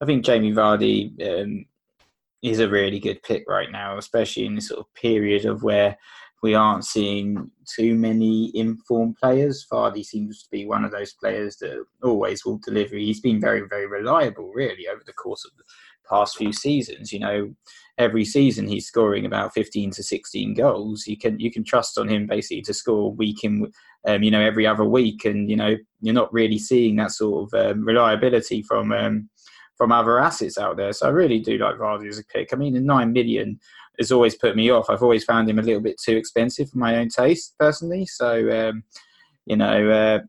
[0.00, 1.66] I think Jamie Vardy um,
[2.42, 5.98] is a really good pick right now, especially in this sort of period of where
[6.42, 9.66] we aren't seeing too many informed players.
[9.70, 12.96] Vardy seems to be one of those players that always will deliver.
[12.96, 15.64] He's been very, very reliable, really, over the course of the
[16.08, 17.12] past few seasons.
[17.12, 17.54] You know,
[17.98, 21.06] every season he's scoring about 15 to 16 goals.
[21.06, 23.70] You can you can trust on him basically to score week in
[24.06, 27.52] um, you know, every other week, and you know, you're not really seeing that sort
[27.54, 29.28] of um, reliability from um,
[29.76, 30.92] from other assets out there.
[30.92, 32.52] So I really do like Vardy as a pick.
[32.52, 33.58] I mean, the nine million
[33.98, 34.90] has always put me off.
[34.90, 38.06] I've always found him a little bit too expensive for my own taste, personally.
[38.06, 38.84] So um,
[39.46, 40.20] you know, uh,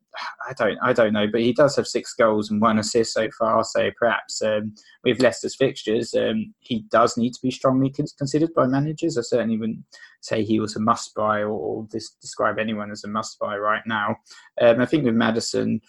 [0.48, 3.30] I don't, I don't know, but he does have six goals and one assist so
[3.38, 3.64] far.
[3.64, 8.68] So perhaps um, with Leicester's fixtures, um, he does need to be strongly considered by
[8.68, 9.18] managers.
[9.18, 9.84] I certainly wouldn't
[10.22, 11.88] say he was a must-buy or, or
[12.22, 14.18] describe anyone as a must-buy right now.
[14.60, 15.80] Um, I think with Maddison,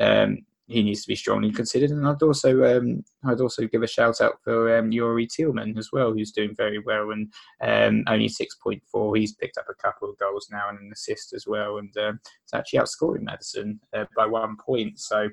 [0.00, 1.90] um, he needs to be strongly considered.
[1.90, 5.90] And I'd also um, I'd also give a shout out for um, Youri Tielemans as
[5.92, 9.16] well, who's doing very well and um, only six point four.
[9.16, 12.12] He's picked up a couple of goals now and an assist as well, and uh,
[12.44, 14.98] it's actually outscoring Maddison uh, by one point.
[14.98, 15.28] So.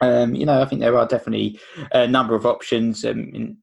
[0.00, 1.60] Um, you know, I think there are definitely
[1.92, 3.58] a number of options um, in,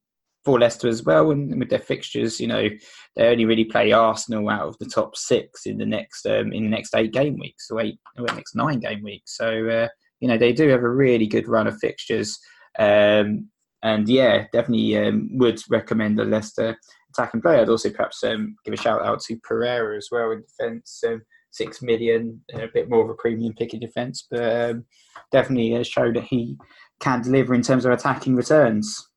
[0.46, 2.70] for Leicester as well, and with their fixtures, you know,
[3.16, 6.64] they only really play Arsenal out of the top six in the next um, in
[6.64, 7.98] the next eight game weeks, or eight,
[8.36, 9.36] next nine game weeks.
[9.36, 9.88] So uh,
[10.22, 12.40] you know they do have a really good run of fixtures.
[12.80, 13.50] Um,
[13.84, 16.78] and yeah, definitely um, would recommend the Leicester
[17.10, 17.62] attacking player.
[17.62, 21.04] I'd also perhaps um, give a shout out to Pereira as well in defence.
[21.06, 24.86] Um, six million, a bit more of a premium pick in defence, but um,
[25.32, 26.58] definitely uh, show that he
[27.00, 29.10] can deliver in terms of attacking returns.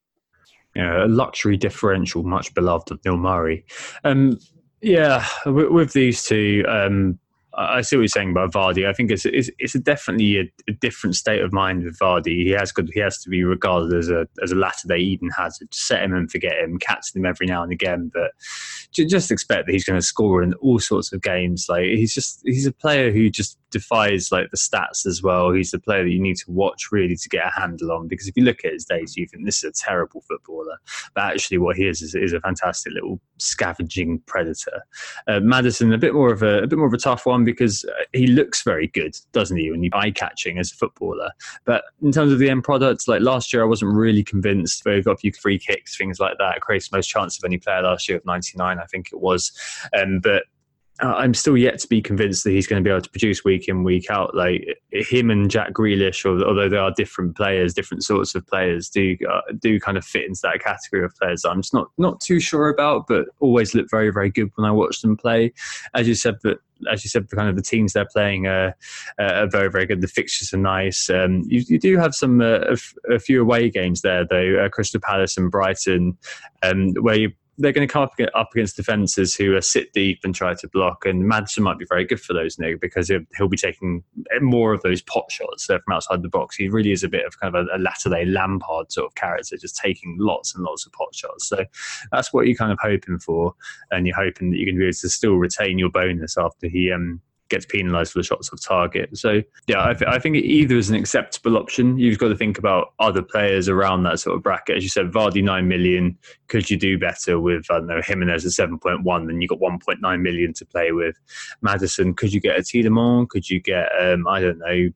[0.75, 3.65] Yeah, a luxury differential, much beloved of Neil Murray.
[4.03, 4.39] Um,
[4.83, 7.19] yeah, with, with, these two, um,
[7.57, 8.89] I see what you're saying about Vardy.
[8.89, 12.45] I think it's it's, it's a definitely a, a, different state of mind with Vardy.
[12.45, 12.91] He has good.
[12.93, 15.73] He has to be regarded as a as a latter day Eden Hazard.
[15.73, 16.79] Set him and forget him.
[16.79, 18.33] Catch him every now and again, but
[18.93, 21.67] just expect that he's going to score in all sorts of games.
[21.69, 25.51] Like he's just he's a player who just defies like the stats as well.
[25.51, 28.29] He's the player that you need to watch really to get a handle on because
[28.29, 30.79] if you look at his days, you think this is a terrible footballer,
[31.12, 34.85] but actually what he is is, is a fantastic little scavenging predator.
[35.27, 37.85] Uh, Maddison a bit more of a, a bit more of a tough one because
[37.85, 39.72] uh, he looks very good, doesn't he?
[39.72, 41.31] When you eye catching as a footballer,
[41.64, 44.83] but in terms of the end product, like last year, I wasn't really convinced.
[44.87, 46.61] He got a few free kicks, things like that.
[46.61, 49.51] Creates most chance of any player last year of 99, I think it was.
[49.99, 50.45] Um, but
[51.01, 53.67] I'm still yet to be convinced that he's going to be able to produce week
[53.67, 54.35] in week out.
[54.35, 59.17] Like him and Jack Grealish, although they are different players, different sorts of players, do
[59.29, 61.45] uh, do kind of fit into that category of players.
[61.45, 64.71] I'm just not not too sure about, but always look very very good when I
[64.71, 65.53] watch them play.
[65.95, 66.59] As you said, that
[66.91, 68.77] as you said, the kind of the teams they're playing are,
[69.19, 70.01] are very, very good.
[70.01, 71.09] The fixtures are nice.
[71.09, 72.77] Um, you, you, do have some uh,
[73.11, 74.65] a, few away games there, though.
[74.65, 76.19] Uh, Crystal Palace and Brighton,
[76.63, 78.03] um, where you they're going to come
[78.35, 81.07] up against defences who are sit deep and try to block.
[81.07, 84.03] And Maddison might be very good for those, Nick, because he'll, he'll be taking
[84.41, 86.57] more of those pot shots uh, from outside the box.
[86.57, 89.15] He really is a bit of kind of a, a latter day Lampard sort of
[89.15, 91.49] character, just taking lots and lots of pot shots.
[91.49, 91.65] So
[92.11, 93.55] that's what you're kind of hoping for.
[93.91, 96.69] And you're hoping that you're going to be able to still retain your bonus after
[96.69, 99.17] he um, gets penalised for the shots off target.
[99.17, 101.99] So yeah, I, th- I, think either is an acceptable option.
[101.99, 104.79] You've got to think about other players around that sort of bracket.
[104.79, 106.17] As you said, Vardy nine million.
[106.49, 109.27] Could you do better with I don't know Jimenez at seven point one?
[109.27, 111.17] Then you got one point nine million to play with.
[111.63, 112.15] Maddison.
[112.15, 113.29] could you get a Tielemans?
[113.29, 114.91] Could you get um, I don't know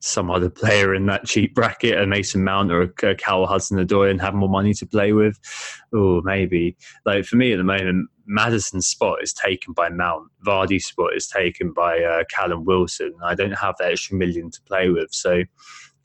[0.00, 4.20] some other player in that cheap bracket, a Mason Mount or a Callum Hudson-Odoi, and
[4.20, 5.38] have more money to play with.
[5.92, 6.76] Oh, maybe.
[7.04, 10.28] Like for me at the moment, Maddison's spot is taken by Mount.
[10.46, 13.12] Vardy's spot is taken by uh, Callum Wilson.
[13.24, 15.42] I don't have that extra million to play with, so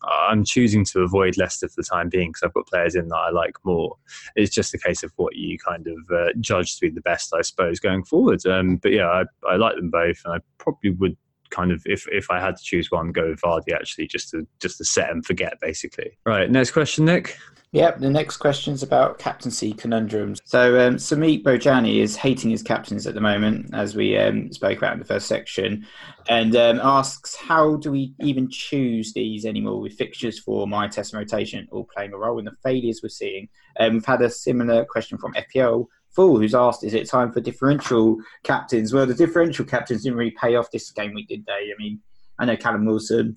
[0.06, 3.08] uh, I'm choosing to avoid Leicester for the time being because I've got players in
[3.10, 3.98] that I like more.
[4.36, 7.34] It's just a case of what you kind of uh, judge to be the best,
[7.34, 8.46] I suppose, going forward.
[8.46, 11.18] Um, but yeah, I, I like them both, and I probably would
[11.54, 14.48] kind of if if I had to choose one, go with Vardy actually, just to
[14.60, 16.18] just to set and forget basically.
[16.26, 17.38] Right, next question, Nick.
[17.74, 20.40] Yep, the next question is about captaincy conundrums.
[20.46, 24.78] So, um, Samit Bojani is hating his captains at the moment, as we um, spoke
[24.78, 25.88] about in the first section,
[26.30, 31.14] and um, asks, How do we even choose these anymore with fixtures for my test
[31.14, 33.50] and rotation all playing a role in the failures we're seeing?
[33.80, 37.42] Um, we've had a similar question from FPL Fool, who's asked, Is it time for
[37.42, 38.94] differential captains?
[38.94, 41.72] Well, the differential captains didn't really pay off this game week, did they?
[41.72, 42.00] I mean,
[42.40, 43.36] I know Callum Wilson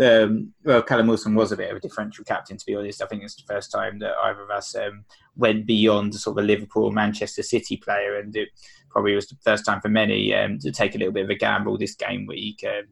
[0.00, 3.02] um, well, Callum Wilson was a bit of a differential captain, to be honest.
[3.02, 5.04] I think it's the first time that either of us um,
[5.36, 8.48] went beyond sort of a Liverpool Manchester City player, and it
[8.90, 11.34] probably was the first time for many um, to take a little bit of a
[11.34, 12.64] gamble this game week.
[12.66, 12.84] Um,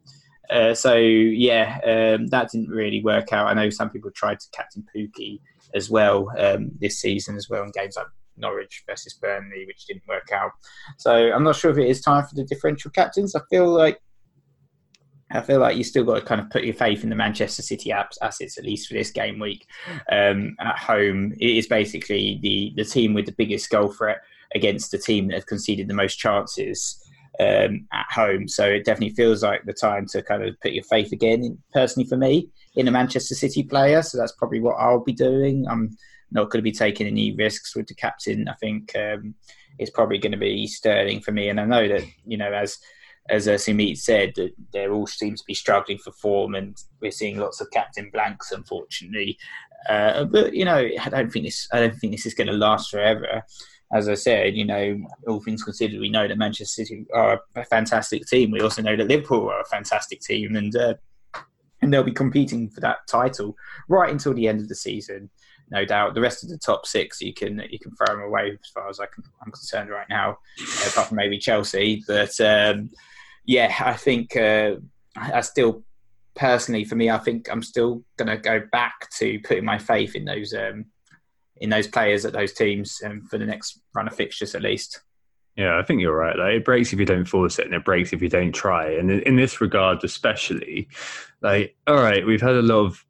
[0.51, 3.49] uh, so yeah, um, that didn't really work out.
[3.49, 5.41] I know some people tried to captain Pukki
[5.75, 8.07] as well um, this season as well in games like
[8.37, 10.53] Norwich versus Burnley, which didn't work out.
[10.99, 13.35] So I'm not sure if it is time for the differential captains.
[13.35, 14.01] I feel like
[15.35, 17.63] I feel like you still got to kind of put your faith in the Manchester
[17.63, 19.67] City apps assets at least for this game week.
[20.11, 24.19] Um, at home, it is basically the the team with the biggest goal threat
[24.55, 27.03] against the team that have conceded the most chances
[27.41, 28.47] um, at home.
[28.47, 31.43] So it definitely feels like the time to kind of put your faith again.
[31.43, 35.13] In, personally, for me, in a Manchester City player, so that's probably what I'll be
[35.15, 35.67] doing.
[35.69, 35.97] I'm
[36.33, 38.49] not going to be taking any risks with the captain.
[38.49, 39.35] I think um,
[39.79, 42.79] it's probably going to be Sterling for me, and I know that you know as
[43.31, 47.13] as uh, Sumit said, that they all seem to be struggling for form, and we're
[47.13, 49.39] seeing lots of captain blanks, unfortunately.
[49.89, 51.69] Uh, but you know, I don't think this.
[51.73, 53.43] I don't think this is going to last forever.
[53.95, 57.65] As I said, you know, all things considered, we know that Manchester City are a
[57.67, 58.51] fantastic team.
[58.51, 60.95] We also know that Liverpool are a fantastic team, and uh,
[61.83, 63.55] and they'll be competing for that title
[63.89, 65.31] right until the end of the season
[65.71, 66.15] no doubt.
[66.15, 68.89] The rest of the top six, you can you can throw them away as far
[68.89, 70.39] as I can, I'm concerned right now,
[70.89, 72.03] apart from maybe Chelsea.
[72.07, 72.91] But um,
[73.45, 74.77] yeah, I think uh,
[75.17, 75.85] I still
[76.35, 80.15] personally, for me, I think I'm still going to go back to putting my faith
[80.15, 80.87] in those um,
[81.59, 85.01] in those players at those teams um, for the next run of fixtures at least.
[85.57, 86.37] Yeah, I think you're right.
[86.37, 88.93] Like, it breaks if you don't force it, and it breaks if you don't try.
[88.93, 90.89] And in, in this regard, especially,
[91.43, 93.05] like, all right, we've had a lot of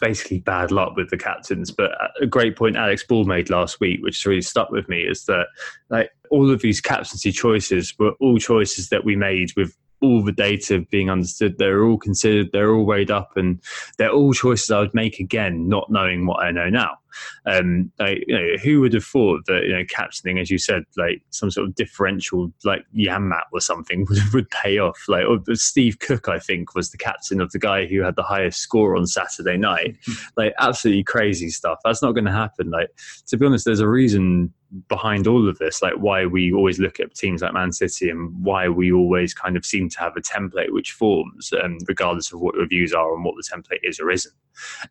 [0.00, 1.70] basically bad luck with the captains.
[1.70, 5.24] But a great point Alex Ball made last week, which really stuck with me, is
[5.24, 5.46] that
[5.90, 10.32] like all of these captaincy choices were all choices that we made with all the
[10.32, 11.56] data being understood.
[11.58, 12.50] They're all considered.
[12.52, 13.60] They're all weighed up, and
[13.98, 16.98] they're all choices I would make again, not knowing what I know now.
[17.46, 20.84] Um, like, you know, who would have thought that you know captaining, as you said,
[20.96, 25.00] like some sort of differential, like Janmaat or something, would, would pay off.
[25.08, 28.22] Like or Steve Cook, I think, was the captain of the guy who had the
[28.22, 29.96] highest score on Saturday night.
[30.36, 31.78] like absolutely crazy stuff.
[31.84, 32.70] That's not going to happen.
[32.70, 32.88] Like
[33.26, 34.52] to be honest, there's a reason
[34.88, 38.32] behind all of this, like why we always look at teams like Man City and
[38.44, 42.40] why we always kind of seem to have a template which forms, um, regardless of
[42.40, 44.34] what your views are and what the template is or isn't.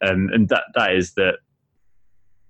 [0.02, 1.40] Um, and that that is that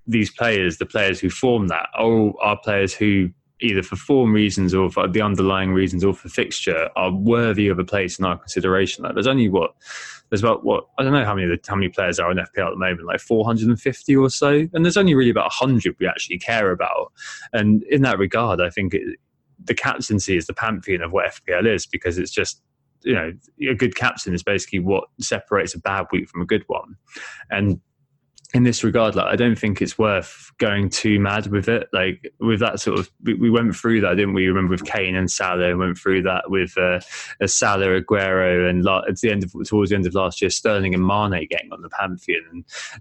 [0.08, 3.30] these players, the players who form that, are, are players who
[3.62, 7.80] either for form reasons or for the underlying reasons or for fixture are worthy of
[7.80, 9.04] a place in our consideration.
[9.04, 9.74] Like there's only what
[10.30, 12.72] there's about what I don't know how many how many players are in FPL at
[12.72, 16.72] the moment, like 450 or so, and there's only really about 100 we actually care
[16.72, 17.12] about.
[17.54, 19.20] And in that regard, I think it,
[19.64, 22.62] the captaincy is the pantheon of what FPL is because it's just
[23.04, 23.32] you know
[23.70, 26.98] a good captain is basically what separates a bad week from a good one,
[27.50, 27.80] and
[28.54, 31.88] in this regard, like I don't think it's worth going too mad with it.
[31.92, 34.48] Like with that sort of, we, we went through that, didn't we?
[34.48, 37.00] Remember with Kane and Salah, we went through that with uh,
[37.46, 41.06] Salah, Aguero, and at the end of towards the end of last year, Sterling and
[41.06, 42.42] Mane getting on the pantheon.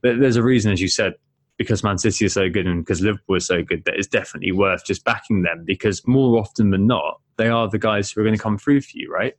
[0.03, 1.15] And there's a reason, as you said,
[1.57, 4.53] because Man City is so good and because Liverpool is so good, that it's definitely
[4.53, 8.25] worth just backing them because more often than not, they are the guys who are
[8.25, 9.35] going to come through for you, right?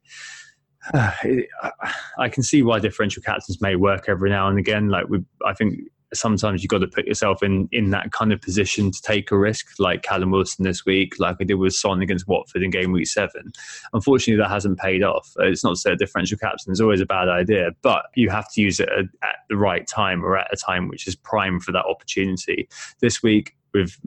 [0.93, 4.89] I can see why differential captains may work every now and again.
[4.89, 5.79] Like we, I think
[6.15, 9.37] sometimes you've got to put yourself in in that kind of position to take a
[9.37, 12.91] risk, like Callum Wilson this week, like I did with Son against Watford in game
[12.91, 13.51] week seven.
[13.93, 15.33] Unfortunately, that hasn't paid off.
[15.39, 18.51] Uh, it's not to say differential captain is always a bad idea, but you have
[18.53, 21.59] to use it at, at the right time or at a time which is prime
[21.59, 22.67] for that opportunity.
[22.99, 23.97] This week with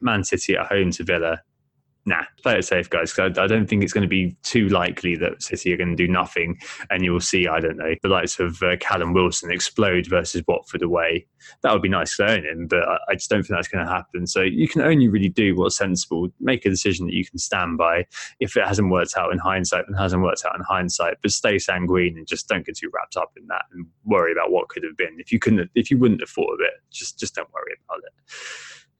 [0.00, 1.42] Man City at home to Villa,
[2.06, 3.18] nah, play it safe, guys.
[3.18, 5.96] I, I, don't think it's going to be too likely that City are going to
[5.96, 6.58] do nothing,
[6.90, 10.82] and you'll see, I don't know, the likes of uh, Callum Wilson explode versus Watford
[10.82, 11.26] away.
[11.62, 13.84] That would be nice to own him, but I, I just don't think that's going
[13.84, 14.26] to happen.
[14.26, 17.78] So you can only really do what's sensible, make a decision that you can stand
[17.78, 18.06] by.
[18.40, 21.16] If it hasn't worked out in hindsight, then hasn't worked out in hindsight.
[21.22, 24.50] But stay sanguine and just don't get too wrapped up in that and worry about
[24.50, 25.16] what could have been.
[25.18, 28.02] If you couldn't, if you wouldn't have thought of it, just just don't worry about
[28.04, 28.12] it.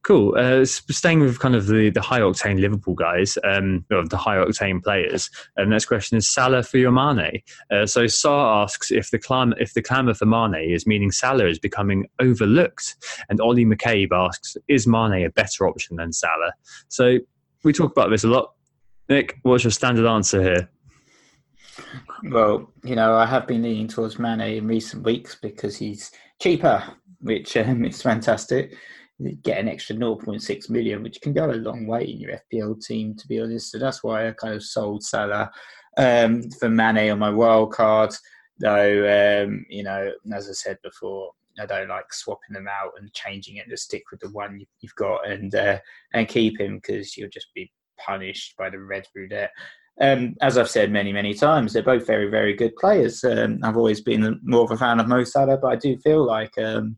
[0.04, 0.36] Cool.
[0.36, 4.36] Uh, staying with kind of the, the high octane Liverpool guys, um, or the high
[4.36, 5.30] octane players.
[5.56, 7.40] And next question is Salah for your Mane.
[7.70, 11.46] Uh, so Sar asks if the clam- if the clamour for Mane is meaning Salah
[11.46, 12.96] is becoming overlooked,
[13.30, 16.52] and Ollie McCabe asks, is Mane a better option than Salah?
[16.88, 17.18] So
[17.62, 18.52] we talk about this a lot.
[19.08, 20.70] Nick, what's your standard answer here?
[22.24, 26.10] Well, you know, I have been leaning towards Mane in recent weeks because he's
[26.42, 26.84] cheaper,
[27.22, 28.74] which um, is fantastic
[29.42, 33.14] get an extra 0.6 million, which can go a long way in your FPL team,
[33.16, 33.70] to be honest.
[33.70, 35.50] So that's why I kind of sold Salah
[35.96, 38.14] um, for Mane on my wild card.
[38.58, 43.12] Though, um, you know, as I said before, I don't like swapping them out and
[43.12, 43.68] changing it.
[43.68, 45.78] Just stick with the one you've got and uh,
[46.12, 49.50] and keep him because you'll just be punished by the red roulette.
[50.00, 53.22] Um, as I've said many, many times, they're both very, very good players.
[53.22, 56.24] Um, I've always been more of a fan of Mo Salah, but I do feel
[56.24, 56.96] like um,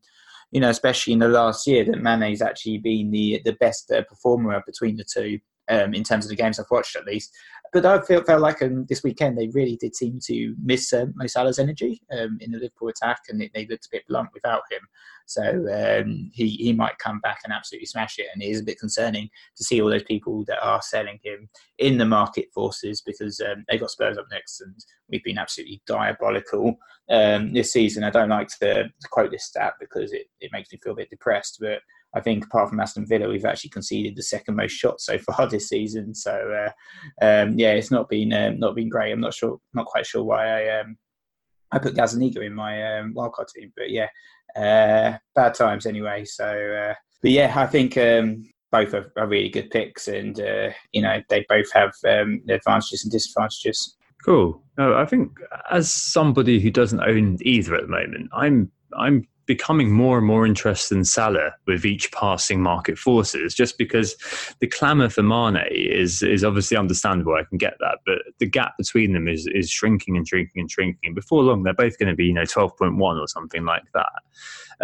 [0.57, 4.01] you know, especially in the last year, that Mane's actually been the the best uh,
[4.05, 5.39] performer between the two
[5.69, 7.31] um, in terms of the games I've watched, at least.
[7.77, 11.13] But I felt, felt like um, this weekend they really did seem to miss um,
[11.15, 14.31] Mo Salah's energy um, in the Liverpool attack, and they, they looked a bit blunt
[14.33, 14.81] without him.
[15.27, 18.65] So um, he he might come back and absolutely smash it, and it is a
[18.65, 23.03] bit concerning to see all those people that are selling him in the market forces
[23.03, 24.75] because um, they got Spurs up next, and
[25.11, 26.79] we've been absolutely diabolical
[27.11, 28.05] um, this season.
[28.05, 30.97] I don't like to, to quote this stat because it, it makes me feel a
[30.97, 31.83] bit depressed, but
[32.17, 35.47] I think apart from Aston Villa, we've actually conceded the second most shots so far
[35.47, 36.15] this season.
[36.15, 39.13] So uh, um, yeah, it's not been um, not been great.
[39.13, 40.97] I'm not sure, not quite sure why I um,
[41.71, 44.09] I put Gazzaniga in my um, wildcard team, but yeah,
[44.57, 46.25] uh, bad times anyway.
[46.25, 50.71] So uh, but yeah, I think um, both are, are, really good picks, and uh,
[50.93, 53.97] you know they both have um, advantages and disadvantages.
[54.25, 54.63] Cool.
[54.79, 55.33] No, I think
[55.71, 60.45] as somebody who doesn't own either at the moment, I'm I'm becoming more and more
[60.45, 64.17] interested in Salah with each passing market forces, just because
[64.61, 67.35] the clamour for Mane is is obviously understandable.
[67.35, 70.71] I can get that, but the gap between them is is shrinking and shrinking and
[70.71, 71.15] shrinking.
[71.15, 73.85] Before long, they're both going to be you know twelve point one or something like
[73.95, 74.13] that.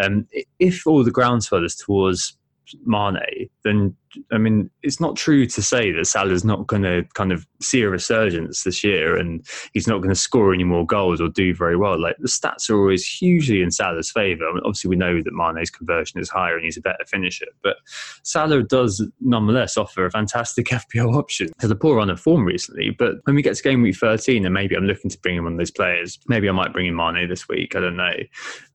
[0.02, 0.26] Um,
[0.58, 2.36] if all the groundswell is towards
[2.84, 3.96] Mane, then
[4.30, 7.82] I mean, it's not true to say that Salah's not going to kind of see
[7.82, 11.54] a resurgence this year and he's not going to score any more goals or do
[11.54, 12.00] very well.
[12.00, 14.48] Like the stats are always hugely in Salah's favour.
[14.48, 17.46] I mean, obviously, we know that Mane's conversion is higher and he's a better finisher,
[17.62, 17.76] but
[18.22, 21.50] Salah does nonetheless offer a fantastic FPL option.
[21.60, 24.44] Has a poor run of form recently, but when we get to game week 13
[24.44, 26.86] and maybe I'm looking to bring in one of those players, maybe I might bring
[26.86, 27.74] in Mane this week.
[27.76, 28.16] I don't know,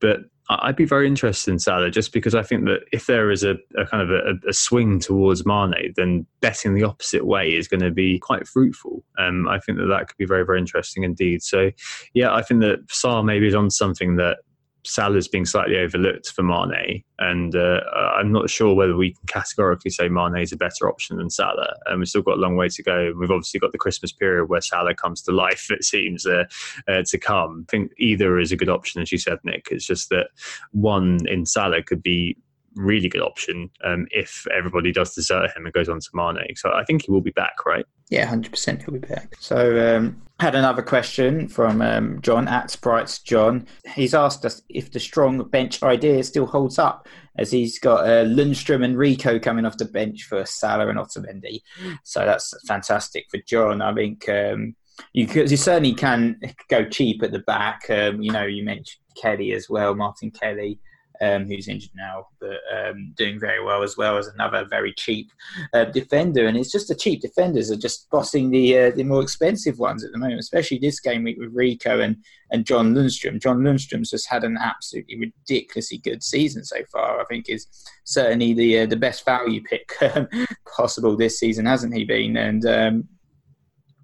[0.00, 0.20] but
[0.50, 3.56] I'd be very interested in Salah just because I think that if there is a,
[3.76, 7.82] a kind of a, a, swing towards Mane, then betting the opposite way is going
[7.82, 9.04] to be quite fruitful.
[9.18, 11.42] Um, I think that that could be very, very interesting indeed.
[11.42, 11.70] So,
[12.14, 14.38] yeah, I think that Salah maybe is on something that
[14.84, 17.80] Salah's being slightly overlooked for Mane, and uh,
[18.16, 21.74] I'm not sure whether we can categorically say Mane is a better option than Salah.
[21.86, 23.12] And we've still got a long way to go.
[23.18, 25.66] We've obviously got the Christmas period where Salah comes to life.
[25.70, 26.44] It seems uh,
[26.86, 27.66] uh, to come.
[27.68, 29.68] I think either is a good option, as you said, Nick.
[29.70, 30.28] It's just that
[30.72, 32.36] one in Salah could be
[32.78, 36.54] really good option um, if everybody does desert him and goes on to Mane.
[36.56, 37.84] So I think he will be back, right?
[38.08, 39.34] Yeah, hundred percent, he'll be back.
[39.40, 43.66] So um, had another question from um, John at Sprites John.
[43.94, 48.24] He's asked us if the strong bench idea still holds up, as he's got uh,
[48.24, 51.60] Lundstram and Rico coming off the bench for Salah and Otamendi.
[52.04, 53.82] So that's fantastic for John.
[53.82, 54.28] I think.
[54.28, 54.76] Um,
[55.12, 57.88] you, you, certainly can go cheap at the back.
[57.88, 60.80] Um, you know, you mentioned Kelly as well, Martin Kelly
[61.20, 65.30] um, who's injured now, but um, doing very well as well as another very cheap
[65.72, 66.46] uh, defender.
[66.46, 70.04] And it's just the cheap defenders are just bossing the uh, the more expensive ones
[70.04, 72.16] at the moment, especially this game week with Rico and,
[72.50, 73.40] and John Lundstram.
[73.40, 77.20] John Lundstram's just had an absolutely ridiculously good season so far.
[77.20, 77.66] I think is
[78.04, 80.28] certainly the uh, the best value pick um,
[80.76, 82.36] possible this season, hasn't he been?
[82.36, 83.08] And um,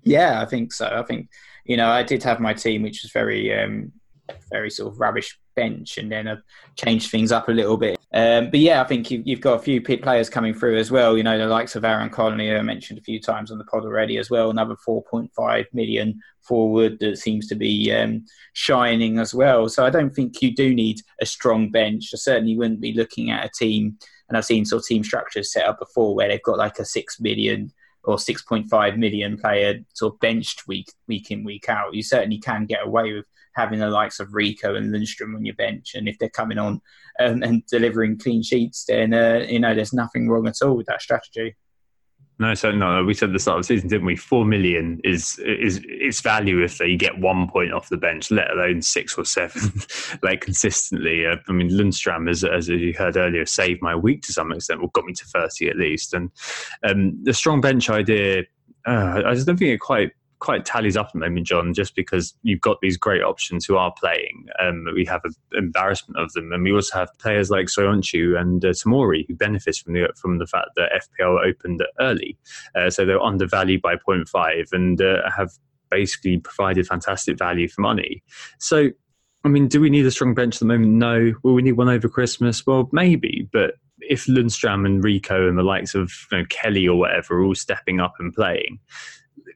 [0.02, 0.86] yeah, I think so.
[0.86, 1.28] I think
[1.64, 3.92] you know I did have my team, which was very um,
[4.50, 6.42] very sort of rubbish bench, and then I've
[6.76, 7.98] changed things up a little bit.
[8.12, 11.16] Um, but yeah, I think you've, you've, got a few players coming through as well.
[11.16, 13.84] You know, the likes of Aaron Connolly, I mentioned a few times on the pod
[13.84, 14.50] already as well.
[14.50, 19.68] Another 4.5 million forward that seems to be um, shining as well.
[19.68, 22.10] So I don't think you do need a strong bench.
[22.14, 23.98] I certainly wouldn't be looking at a team,
[24.28, 26.84] and I've seen sort of team structures set up before where they've got like a
[26.84, 27.72] six million
[28.04, 31.94] or 6.5 million player sort of benched week week in week out.
[31.94, 35.54] You certainly can get away with having the likes of Rico and Lundstram on your
[35.54, 36.80] bench, and if they're coming on
[37.20, 40.86] um, and delivering clean sheets, then uh, you know there's nothing wrong at all with
[40.86, 41.56] that strategy.
[42.40, 44.16] No, so no, we said the start of the season, didn't we?
[44.16, 48.50] Four million is is its value if they get one point off the bench, let
[48.50, 49.72] alone six or seven,
[50.22, 51.24] like consistently.
[51.26, 54.80] Uh, I mean, Lundstram, as as you heard earlier, saved my week to some extent,
[54.82, 56.12] or got me to thirty at least.
[56.12, 56.30] And
[56.82, 58.42] um, the strong bench idea,
[58.84, 61.94] uh, I just don't think it quite quite tallies up at the moment, John, just
[61.94, 64.46] because you've got these great options who are playing.
[64.60, 68.64] Um, we have an embarrassment of them, and we also have players like Soyuncu and
[68.64, 72.36] uh, Tomori who benefit from the from the fact that FPL opened early,
[72.74, 75.52] uh, so they're undervalued by 0.5 and uh, have
[75.90, 78.22] basically provided fantastic value for money.
[78.58, 78.90] So.
[79.46, 80.92] I mean, do we need a strong bench at the moment?
[80.92, 81.34] No.
[81.42, 82.66] Will we need one over Christmas?
[82.66, 86.98] Well, maybe, but if Lundstram and Rico and the likes of you know, Kelly or
[86.98, 88.78] whatever are all stepping up and playing,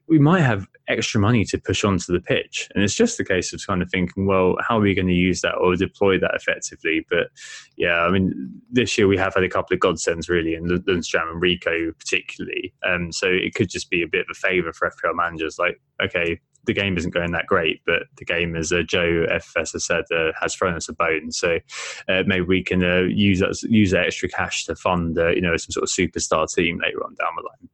[0.09, 2.67] we might have extra money to push onto the pitch.
[2.73, 5.13] And it's just a case of kind of thinking, well, how are we going to
[5.13, 7.05] use that or deploy that effectively?
[7.09, 7.27] But
[7.77, 11.31] yeah, I mean, this year we have had a couple of godsends really, and Lundstram
[11.31, 12.73] and Rico particularly.
[12.83, 15.59] Um, so it could just be a bit of a favour for FPL managers.
[15.59, 19.73] Like, okay, the game isn't going that great, but the game, as uh, Joe FS
[19.73, 21.31] has said, uh, has thrown us a bone.
[21.31, 21.59] So
[22.07, 25.41] uh, maybe we can uh, use that, use that extra cash to fund, uh, you
[25.41, 27.69] know, some sort of superstar team later on down the line.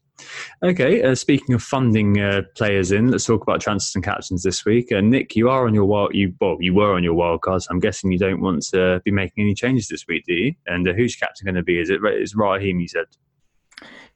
[0.63, 4.65] Okay, uh, speaking of funding uh, players in, let's talk about transfers and captains this
[4.65, 4.91] week.
[4.91, 7.67] Uh, Nick, you are on your wild, you well, you were on your wild cards.
[7.69, 10.53] I'm guessing you don't want to be making any changes this week, do you?
[10.67, 11.79] And uh, who's captain going to be?
[11.79, 12.79] Is it is Raheem?
[12.79, 13.05] You said.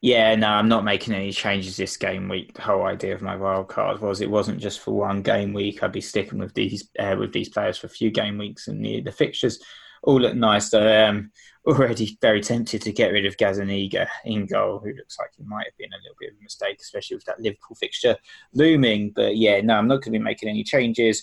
[0.02, 2.54] Yeah, no, I'm not making any changes this game week.
[2.54, 5.82] The whole idea of my wild card was it wasn't just for one game week.
[5.82, 8.82] I'd be sticking with these uh, with these players for a few game weeks, and
[8.82, 9.62] the, the fixtures
[10.02, 10.70] all look nice.
[10.70, 11.30] So, um,
[11.66, 15.66] already very tempted to get rid of Gazzaniga in goal, who looks like he might
[15.66, 18.16] have been a little bit of a mistake, especially with that Liverpool fixture
[18.54, 19.12] looming.
[19.14, 21.22] But yeah, no, I'm not going to be making any changes.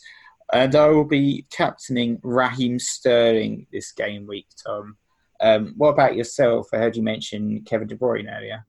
[0.53, 4.95] And I will be captaining Raheem Sterling this game week, Tom.
[5.41, 6.67] Um, what about yourself?
[6.71, 8.65] I heard you mention Kevin De Bruyne earlier.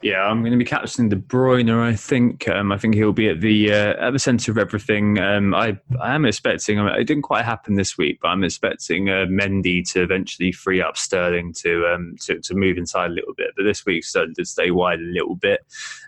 [0.00, 1.76] Yeah, I'm going to be captaining De Bruyne.
[1.76, 2.46] I think.
[2.46, 5.18] Um, I think he'll be at the uh, at the centre of everything.
[5.18, 6.78] Um, I I am expecting.
[6.78, 10.96] It didn't quite happen this week, but I'm expecting uh, Mendy to eventually free up
[10.96, 13.48] Sterling to um to, to move inside a little bit.
[13.56, 15.66] But this week Sterling did stay wide a little bit.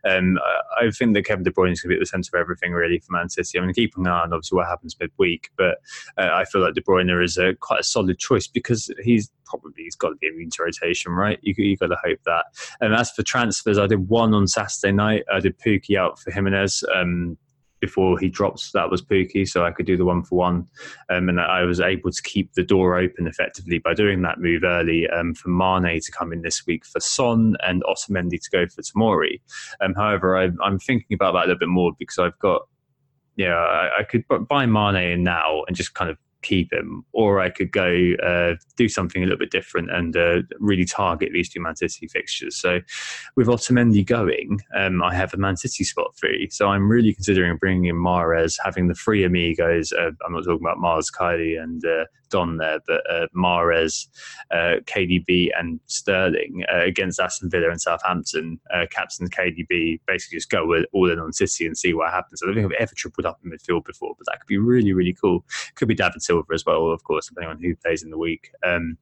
[0.08, 0.38] Um,
[0.78, 2.40] I, I think that Kevin De Bruyne is going to be at the centre of
[2.40, 3.58] everything really for Man City.
[3.58, 5.78] I'm going to keep an eye on obviously what happens midweek, but
[6.16, 9.84] uh, I feel like De Bruyne is a, quite a solid choice because he's probably
[9.84, 11.38] he's got to be immune to rotation, right?
[11.42, 12.46] You you got to hope that.
[12.80, 15.24] And as for transfers, I did one on Saturday night.
[15.32, 16.84] I did Pukki out for Jimenez.
[16.94, 17.36] Um,
[17.80, 20.66] before he drops, that was Pukki, so I could do the one for one,
[21.08, 24.64] um, and I was able to keep the door open effectively by doing that move
[24.64, 28.66] early um, for Mane to come in this week for Son and Otamendi to go
[28.66, 29.40] for Tomori.
[29.80, 32.68] Um, however, I, I'm thinking about that a little bit more because I've got
[33.36, 37.40] yeah, I, I, could buy Mane in now and just kind of keep him, or
[37.40, 41.48] I could go uh, do something a little bit different and uh, really target these
[41.48, 42.56] two Man City fixtures.
[42.56, 42.80] So,
[43.36, 46.48] with Otamendi going, um, I have a Man City spot free.
[46.50, 49.92] So, I'm really considering bringing in Mahrez, having the three amigos.
[49.92, 51.84] Uh, I'm not talking about Mars, Kylie, and
[52.30, 54.06] Don there, but uh, Mahrez,
[54.50, 58.60] uh, KDB, and Sterling uh, against Aston Villa and Southampton.
[58.72, 62.42] Uh, captain KDB basically just go with, all in on City and see what happens.
[62.42, 64.92] I don't think I've ever tripled up in midfield before, but that could be really,
[64.92, 65.44] really cool.
[65.74, 68.50] Could be David Silva as well, of course, depending on who plays in the week.
[68.64, 68.96] Um,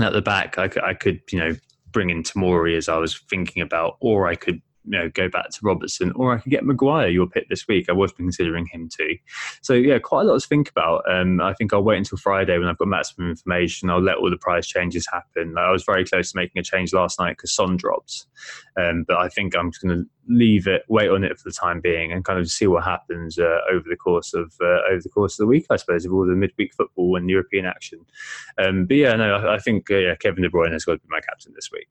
[0.00, 1.56] at the back, I, I could, you know,
[1.90, 5.50] bring in Tomori as I was thinking about, or I could you know go back
[5.50, 7.88] to Robertson, or I could get Maguire your pick this week.
[7.88, 9.16] I was considering him too.
[9.60, 11.02] So yeah, quite a lot to think about.
[11.10, 13.90] Um, I think I'll wait until Friday when I've got maximum information.
[13.90, 15.56] I'll let all the price changes happen.
[15.58, 18.26] I was very close to making a change last night because Son drops,
[18.80, 21.54] um, but I think I'm just going to leave it, wait on it for the
[21.54, 25.02] time being, and kind of see what happens uh, over the course of uh, over
[25.02, 25.66] the course of the week.
[25.70, 28.04] I suppose of all the midweek football and European action.
[28.58, 30.98] Um, but yeah, no, I, I think uh, yeah, Kevin De Bruyne has got to
[30.98, 31.88] be my captain this week.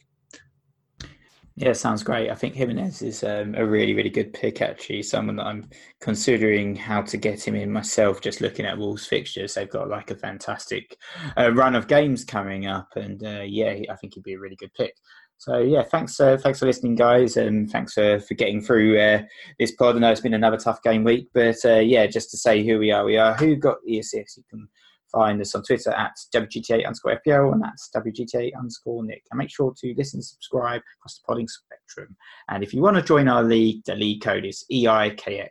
[1.59, 2.29] Yeah, sounds great.
[2.29, 5.01] I think Jimenez is um, a really, really good pick, actually.
[5.01, 5.67] Someone that I'm
[5.99, 9.55] considering how to get him in myself, just looking at Wolves fixtures.
[9.55, 10.95] They've got like a fantastic
[11.35, 12.89] uh, run of games coming up.
[12.95, 14.93] And uh, yeah, I think he'd be a really good pick.
[15.39, 19.23] So yeah, thanks, uh, thanks for listening, guys, and thanks for, for getting through uh,
[19.57, 19.95] this pod.
[19.95, 22.77] I know it's been another tough game week, but uh, yeah, just to say who
[22.77, 24.37] we are, we are who got the assists.
[24.37, 24.67] You can
[25.11, 29.23] Find us on Twitter at WGTA underscore FPL and that's WGTA underscore Nick.
[29.31, 32.15] And make sure to listen subscribe across the podding spectrum.
[32.49, 35.47] And if you want to join our league, the league code is EIKX03.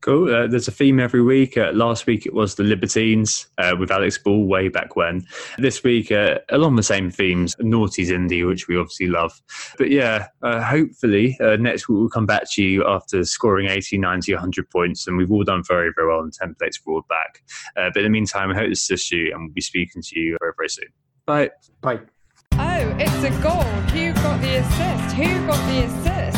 [0.00, 0.32] Cool.
[0.32, 1.56] Uh, there's a theme every week.
[1.56, 5.26] Uh, last week it was the Libertines uh, with Alex Ball way back when.
[5.58, 9.32] This week, uh, along the same themes, Naughty's Indie, which we obviously love.
[9.76, 13.98] But yeah, uh, hopefully uh, next week we'll come back to you after scoring 80,
[13.98, 15.06] 90, 100 points.
[15.06, 17.42] And we've all done very, very well in templates brought back.
[17.74, 20.36] but in the meantime, I hope this assists you and we'll be speaking to you
[20.40, 20.88] very, very soon.
[21.26, 21.50] Bye.
[21.80, 22.00] Bye.
[22.52, 23.62] Oh, it's a goal.
[23.92, 25.16] Hugo got the assist?
[25.16, 26.37] Who got the assist?